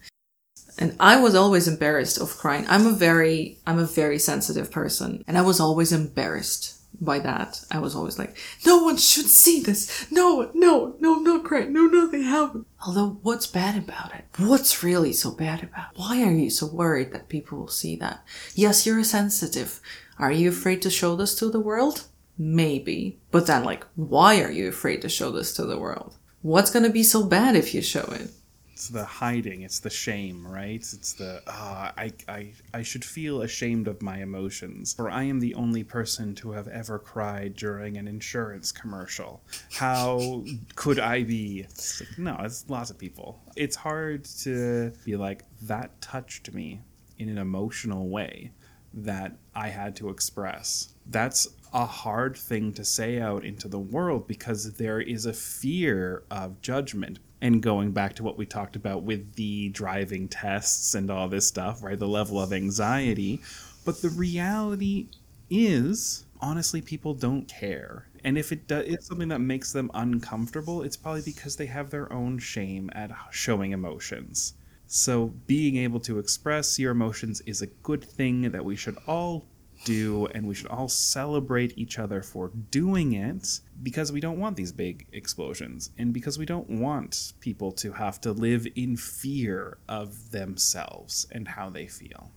And 0.77 0.95
I 0.99 1.19
was 1.19 1.35
always 1.35 1.67
embarrassed 1.67 2.19
of 2.19 2.37
crying. 2.37 2.65
I'm 2.67 2.85
a 2.87 2.91
very 2.91 3.57
I'm 3.67 3.79
a 3.79 3.85
very 3.85 4.19
sensitive 4.19 4.71
person, 4.71 5.23
and 5.27 5.37
I 5.37 5.41
was 5.41 5.59
always 5.59 5.91
embarrassed 5.91 6.79
by 7.01 7.19
that. 7.19 7.63
I 7.71 7.79
was 7.79 7.95
always 7.95 8.17
like, 8.17 8.37
no 8.65 8.83
one 8.83 8.97
should 8.97 9.27
see 9.27 9.61
this. 9.61 10.11
No, 10.11 10.51
no, 10.53 10.95
no, 10.99 11.15
not 11.15 11.43
crying. 11.43 11.73
No, 11.73 11.85
nothing 11.87 12.23
happened. 12.23 12.65
Although, 12.85 13.19
what's 13.21 13.47
bad 13.47 13.77
about 13.77 14.13
it? 14.13 14.25
What's 14.37 14.83
really 14.83 15.13
so 15.13 15.31
bad 15.31 15.63
about 15.63 15.91
it? 15.91 15.99
Why 15.99 16.23
are 16.23 16.31
you 16.31 16.49
so 16.49 16.67
worried 16.67 17.11
that 17.13 17.29
people 17.29 17.57
will 17.57 17.67
see 17.67 17.95
that? 17.97 18.23
Yes, 18.53 18.85
you're 18.85 19.03
sensitive. 19.03 19.81
Are 20.17 20.31
you 20.31 20.49
afraid 20.49 20.81
to 20.83 20.89
show 20.89 21.15
this 21.15 21.35
to 21.35 21.49
the 21.49 21.59
world? 21.59 22.05
Maybe. 22.37 23.19
But 23.31 23.47
then, 23.47 23.63
like, 23.63 23.85
why 23.95 24.41
are 24.41 24.51
you 24.51 24.67
afraid 24.67 25.01
to 25.01 25.09
show 25.09 25.31
this 25.31 25.53
to 25.53 25.65
the 25.65 25.79
world? 25.79 26.15
What's 26.41 26.71
gonna 26.71 26.89
be 26.89 27.03
so 27.03 27.23
bad 27.23 27.55
if 27.55 27.73
you 27.73 27.81
show 27.81 28.03
it? 28.11 28.29
It's 28.75 28.89
the 28.89 29.05
hiding 29.05 29.61
it's 29.61 29.79
the 29.79 29.89
shame 29.89 30.45
right? 30.45 30.75
It's 30.75 31.13
the 31.13 31.41
uh, 31.47 31.91
I, 31.97 32.11
I 32.27 32.51
i 32.73 32.81
should 32.81 33.05
feel 33.05 33.41
ashamed 33.41 33.87
of 33.87 34.01
my 34.01 34.17
emotions 34.17 34.93
for 34.93 35.09
i 35.09 35.23
am 35.23 35.39
the 35.39 35.55
only 35.55 35.85
person 35.85 36.35
to 36.35 36.51
have 36.51 36.67
ever 36.67 36.99
cried 36.99 37.55
during 37.55 37.95
an 37.95 38.05
insurance 38.05 38.73
commercial. 38.73 39.41
How 39.71 40.43
could 40.75 40.99
i 40.99 41.23
be? 41.23 41.61
It's 41.61 42.01
like, 42.01 42.19
no 42.19 42.37
it's 42.43 42.65
lots 42.69 42.89
of 42.89 42.97
people. 42.97 43.39
It's 43.55 43.77
hard 43.77 44.25
to 44.43 44.91
be 45.05 45.15
like 45.15 45.45
that 45.61 46.01
touched 46.01 46.53
me 46.53 46.81
in 47.17 47.29
an 47.29 47.37
emotional 47.37 48.09
way 48.09 48.51
that 48.93 49.37
i 49.55 49.69
had 49.69 49.95
to 49.95 50.09
express. 50.09 50.93
That's 51.05 51.47
a 51.71 51.85
hard 51.85 52.35
thing 52.35 52.73
to 52.73 52.83
say 52.83 53.21
out 53.21 53.45
into 53.45 53.69
the 53.69 53.79
world 53.79 54.27
because 54.27 54.73
there 54.73 54.99
is 54.99 55.25
a 55.25 55.33
fear 55.33 56.23
of 56.29 56.61
judgment 56.61 57.19
and 57.41 57.61
going 57.61 57.91
back 57.91 58.15
to 58.15 58.23
what 58.23 58.37
we 58.37 58.45
talked 58.45 58.75
about 58.75 59.03
with 59.03 59.35
the 59.35 59.69
driving 59.69 60.27
tests 60.27 60.95
and 60.95 61.11
all 61.11 61.27
this 61.27 61.47
stuff, 61.47 61.83
right? 61.83 61.99
The 61.99 62.07
level 62.07 62.39
of 62.39 62.53
anxiety. 62.53 63.41
But 63.83 64.01
the 64.01 64.09
reality 64.09 65.07
is, 65.49 66.25
honestly, 66.41 66.81
people 66.81 67.13
don't 67.13 67.47
care. 67.47 68.07
And 68.23 68.37
if 68.37 68.51
it 68.51 68.67
does, 68.67 68.85
it's 68.87 69.05
something 69.05 69.27
that 69.27 69.39
makes 69.39 69.71
them 69.71 69.91
uncomfortable, 69.93 70.81
it's 70.81 70.97
probably 70.97 71.21
because 71.21 71.55
they 71.55 71.67
have 71.67 71.91
their 71.91 72.11
own 72.11 72.39
shame 72.39 72.89
at 72.93 73.11
showing 73.31 73.71
emotions. 73.71 74.53
So, 74.87 75.33
being 75.47 75.77
able 75.77 75.99
to 76.01 76.19
express 76.19 76.79
your 76.79 76.91
emotions 76.91 77.41
is 77.41 77.61
a 77.61 77.67
good 77.67 78.03
thing 78.03 78.51
that 78.51 78.65
we 78.65 78.75
should 78.75 78.97
all 79.07 79.45
do, 79.83 80.27
and 80.27 80.47
we 80.47 80.55
should 80.55 80.67
all 80.67 80.87
celebrate 80.87 81.77
each 81.77 81.99
other 81.99 82.21
for 82.21 82.51
doing 82.71 83.13
it 83.13 83.59
because 83.83 84.11
we 84.11 84.19
don't 84.19 84.39
want 84.39 84.55
these 84.55 84.71
big 84.71 85.07
explosions 85.11 85.91
and 85.97 86.13
because 86.13 86.37
we 86.37 86.45
don't 86.45 86.69
want 86.69 87.33
people 87.39 87.71
to 87.73 87.91
have 87.93 88.21
to 88.21 88.31
live 88.31 88.67
in 88.75 88.97
fear 88.97 89.77
of 89.87 90.31
themselves 90.31 91.27
and 91.31 91.47
how 91.47 91.69
they 91.69 91.87
feel. 91.87 92.31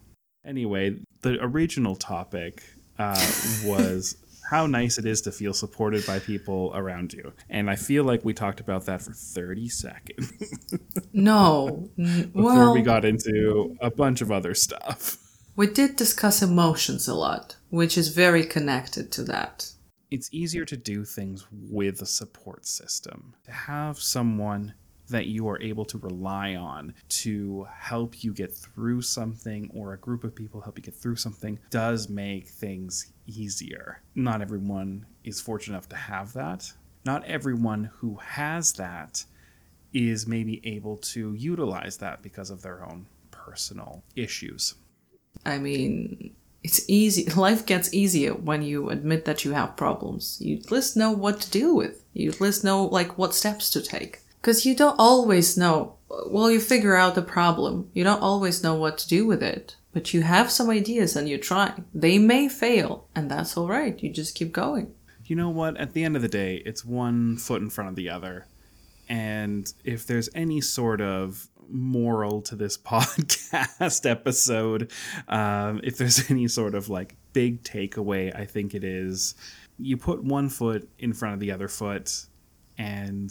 Anyway, 0.44 0.96
the 1.22 1.38
original 1.42 1.96
topic 1.96 2.62
uh, 2.98 3.14
was 3.64 4.16
how 4.48 4.66
nice 4.66 4.96
it 4.96 5.04
is 5.04 5.20
to 5.22 5.30
feel 5.30 5.52
supported 5.52 6.06
by 6.06 6.18
people 6.18 6.72
around 6.74 7.12
you. 7.12 7.32
And 7.50 7.68
I 7.68 7.76
feel 7.76 8.02
like 8.02 8.24
we 8.24 8.32
talked 8.32 8.60
about 8.60 8.86
that 8.86 9.02
for 9.02 9.12
30 9.12 9.68
seconds. 9.68 10.32
no. 11.12 11.90
Before 11.96 12.30
well, 12.32 12.74
we 12.74 12.80
got 12.80 13.04
into 13.04 13.76
a 13.80 13.90
bunch 13.90 14.22
of 14.22 14.32
other 14.32 14.54
stuff. 14.54 15.18
We 15.58 15.66
did 15.66 15.96
discuss 15.96 16.40
emotions 16.40 17.08
a 17.08 17.16
lot, 17.16 17.56
which 17.70 17.98
is 17.98 18.14
very 18.14 18.44
connected 18.44 19.10
to 19.10 19.24
that. 19.24 19.72
It's 20.08 20.28
easier 20.30 20.64
to 20.64 20.76
do 20.76 21.04
things 21.04 21.48
with 21.50 22.00
a 22.00 22.06
support 22.06 22.64
system. 22.64 23.34
To 23.46 23.50
have 23.50 23.98
someone 23.98 24.74
that 25.08 25.26
you 25.26 25.48
are 25.48 25.60
able 25.60 25.84
to 25.86 25.98
rely 25.98 26.54
on 26.54 26.94
to 27.08 27.66
help 27.76 28.22
you 28.22 28.32
get 28.32 28.54
through 28.54 29.02
something 29.02 29.68
or 29.74 29.94
a 29.94 29.98
group 29.98 30.22
of 30.22 30.36
people 30.36 30.60
help 30.60 30.78
you 30.78 30.84
get 30.84 30.94
through 30.94 31.16
something 31.16 31.58
does 31.70 32.08
make 32.08 32.46
things 32.46 33.10
easier. 33.26 34.00
Not 34.14 34.40
everyone 34.40 35.06
is 35.24 35.40
fortunate 35.40 35.74
enough 35.74 35.88
to 35.88 35.96
have 35.96 36.34
that. 36.34 36.72
Not 37.04 37.24
everyone 37.24 37.90
who 37.94 38.14
has 38.22 38.74
that 38.74 39.24
is 39.92 40.24
maybe 40.24 40.60
able 40.62 40.98
to 40.98 41.34
utilize 41.34 41.96
that 41.96 42.22
because 42.22 42.50
of 42.50 42.62
their 42.62 42.84
own 42.84 43.06
personal 43.32 44.04
issues. 44.14 44.76
I 45.48 45.58
mean, 45.58 46.34
it's 46.62 46.84
easy. 46.88 47.24
Life 47.36 47.66
gets 47.66 47.92
easier 47.92 48.34
when 48.34 48.62
you 48.62 48.90
admit 48.90 49.24
that 49.24 49.44
you 49.44 49.52
have 49.52 49.76
problems. 49.76 50.38
You 50.40 50.56
at 50.58 50.70
least 50.70 50.96
know 50.96 51.10
what 51.10 51.40
to 51.40 51.50
deal 51.50 51.74
with. 51.74 52.04
You 52.12 52.30
at 52.30 52.40
least 52.40 52.64
know 52.64 52.84
like 52.84 53.18
what 53.18 53.34
steps 53.34 53.70
to 53.70 53.80
take. 53.80 54.20
Because 54.40 54.64
you 54.64 54.74
don't 54.74 54.98
always 54.98 55.56
know. 55.56 55.94
Well, 56.26 56.50
you 56.50 56.60
figure 56.60 56.96
out 56.96 57.14
the 57.14 57.22
problem. 57.22 57.90
You 57.92 58.04
don't 58.04 58.22
always 58.22 58.62
know 58.62 58.74
what 58.74 58.98
to 58.98 59.08
do 59.08 59.26
with 59.26 59.42
it. 59.42 59.76
But 59.92 60.14
you 60.14 60.22
have 60.22 60.50
some 60.50 60.70
ideas 60.70 61.16
and 61.16 61.28
you 61.28 61.38
try. 61.38 61.72
They 61.94 62.18
may 62.18 62.48
fail, 62.48 63.08
and 63.14 63.30
that's 63.30 63.56
all 63.56 63.66
right. 63.66 64.00
You 64.02 64.10
just 64.10 64.34
keep 64.34 64.52
going. 64.52 64.94
You 65.26 65.36
know 65.36 65.50
what? 65.50 65.76
At 65.76 65.92
the 65.92 66.04
end 66.04 66.16
of 66.16 66.22
the 66.22 66.28
day, 66.28 66.62
it's 66.64 66.84
one 66.84 67.36
foot 67.36 67.62
in 67.62 67.70
front 67.70 67.90
of 67.90 67.96
the 67.96 68.08
other. 68.08 68.46
And 69.08 69.72
if 69.84 70.06
there's 70.06 70.28
any 70.34 70.60
sort 70.60 71.00
of 71.00 71.48
moral 71.70 72.40
to 72.42 72.56
this 72.56 72.76
podcast 72.78 74.08
episode. 74.08 74.90
Um, 75.28 75.80
if 75.84 75.98
there's 75.98 76.30
any 76.30 76.48
sort 76.48 76.74
of 76.74 76.88
like 76.88 77.14
big 77.32 77.62
takeaway, 77.62 78.34
I 78.34 78.44
think 78.44 78.74
it 78.74 78.84
is 78.84 79.34
you 79.78 79.96
put 79.96 80.24
one 80.24 80.48
foot 80.48 80.88
in 80.98 81.12
front 81.12 81.34
of 81.34 81.40
the 81.40 81.52
other 81.52 81.68
foot 81.68 82.26
and 82.76 83.30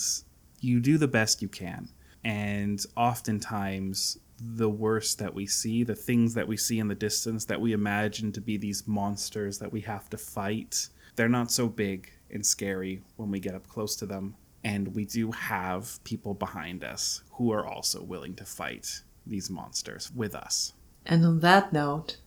you 0.62 0.80
do 0.80 0.98
the 0.98 1.08
best 1.08 1.42
you 1.42 1.50
can. 1.50 1.90
And 2.24 2.84
oftentimes, 2.96 4.18
the 4.40 4.70
worst 4.70 5.20
that 5.20 5.34
we 5.34 5.46
see, 5.46 5.84
the 5.84 5.96
things 5.96 6.34
that 6.36 6.48
we 6.48 6.58
see 6.58 6.80
in 6.80 6.88
the 6.88 6.96
distance 6.96 7.46
that 7.46 7.60
we 7.60 7.74
imagine 7.74 8.32
to 8.34 8.42
be 8.42 8.58
these 8.58 8.88
monsters 8.88 9.60
that 9.60 9.72
we 9.72 9.82
have 9.82 10.10
to 10.12 10.18
fight, 10.18 10.90
they're 11.16 11.30
not 11.30 11.52
so 11.52 11.68
big 11.68 12.12
and 12.32 12.46
scary 12.46 13.02
when 13.16 13.32
we 13.32 13.40
get 13.40 13.56
up 13.56 13.68
close 13.68 13.96
to 13.98 14.06
them 14.06 14.36
and 14.64 14.96
we 14.96 15.06
do 15.06 15.32
have 15.32 16.04
people 16.04 16.34
behind 16.34 16.84
us 16.84 17.24
who 17.34 17.52
are 17.52 17.66
also 17.66 18.02
willing 18.04 18.36
to 18.36 18.46
fight 18.46 19.02
these 19.26 19.50
monsters 19.50 20.12
with 20.16 20.36
us. 20.36 20.74
And 21.06 21.26
on 21.26 21.40
that 21.40 21.72
note, 21.72 22.18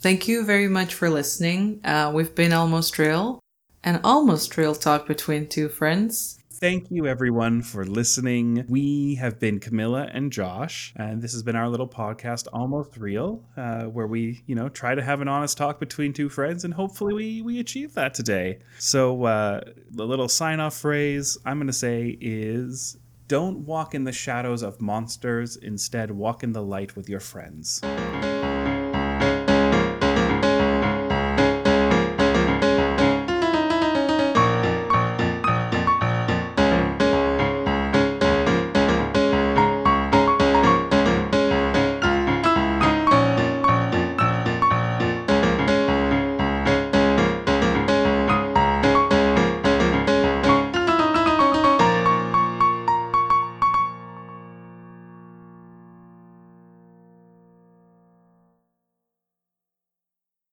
thank 0.00 0.28
you 0.28 0.44
very 0.44 0.68
much 0.68 0.94
for 0.94 1.10
listening. 1.10 1.80
Uh, 1.84 2.10
we've 2.14 2.34
been 2.34 2.52
Almost 2.52 2.98
Real, 2.98 3.40
an 3.82 4.00
almost 4.02 4.56
real 4.56 4.74
talk 4.74 5.06
between 5.06 5.46
two 5.46 5.68
friends. 5.68 6.38
Thank 6.64 6.90
you, 6.90 7.06
everyone, 7.06 7.60
for 7.60 7.84
listening. 7.84 8.64
We 8.70 9.16
have 9.16 9.38
been 9.38 9.60
Camila 9.60 10.10
and 10.14 10.32
Josh, 10.32 10.94
and 10.96 11.20
this 11.20 11.34
has 11.34 11.42
been 11.42 11.56
our 11.56 11.68
little 11.68 11.86
podcast, 11.86 12.46
Almost 12.54 12.96
Real, 12.96 13.44
uh, 13.54 13.82
where 13.82 14.06
we, 14.06 14.42
you 14.46 14.54
know, 14.54 14.70
try 14.70 14.94
to 14.94 15.02
have 15.02 15.20
an 15.20 15.28
honest 15.28 15.58
talk 15.58 15.78
between 15.78 16.14
two 16.14 16.30
friends, 16.30 16.64
and 16.64 16.72
hopefully 16.72 17.12
we 17.12 17.42
we 17.42 17.60
achieve 17.60 17.92
that 17.92 18.14
today. 18.14 18.60
So, 18.78 19.24
uh, 19.24 19.60
the 19.90 20.06
little 20.06 20.26
sign 20.26 20.58
off 20.58 20.74
phrase 20.74 21.36
I'm 21.44 21.58
going 21.58 21.66
to 21.66 21.72
say 21.74 22.16
is. 22.18 22.96
Don't 23.26 23.60
walk 23.60 23.94
in 23.94 24.04
the 24.04 24.12
shadows 24.12 24.62
of 24.62 24.82
monsters, 24.82 25.56
instead, 25.56 26.10
walk 26.10 26.42
in 26.42 26.52
the 26.52 26.62
light 26.62 26.94
with 26.94 27.08
your 27.08 27.20
friends. 27.20 27.80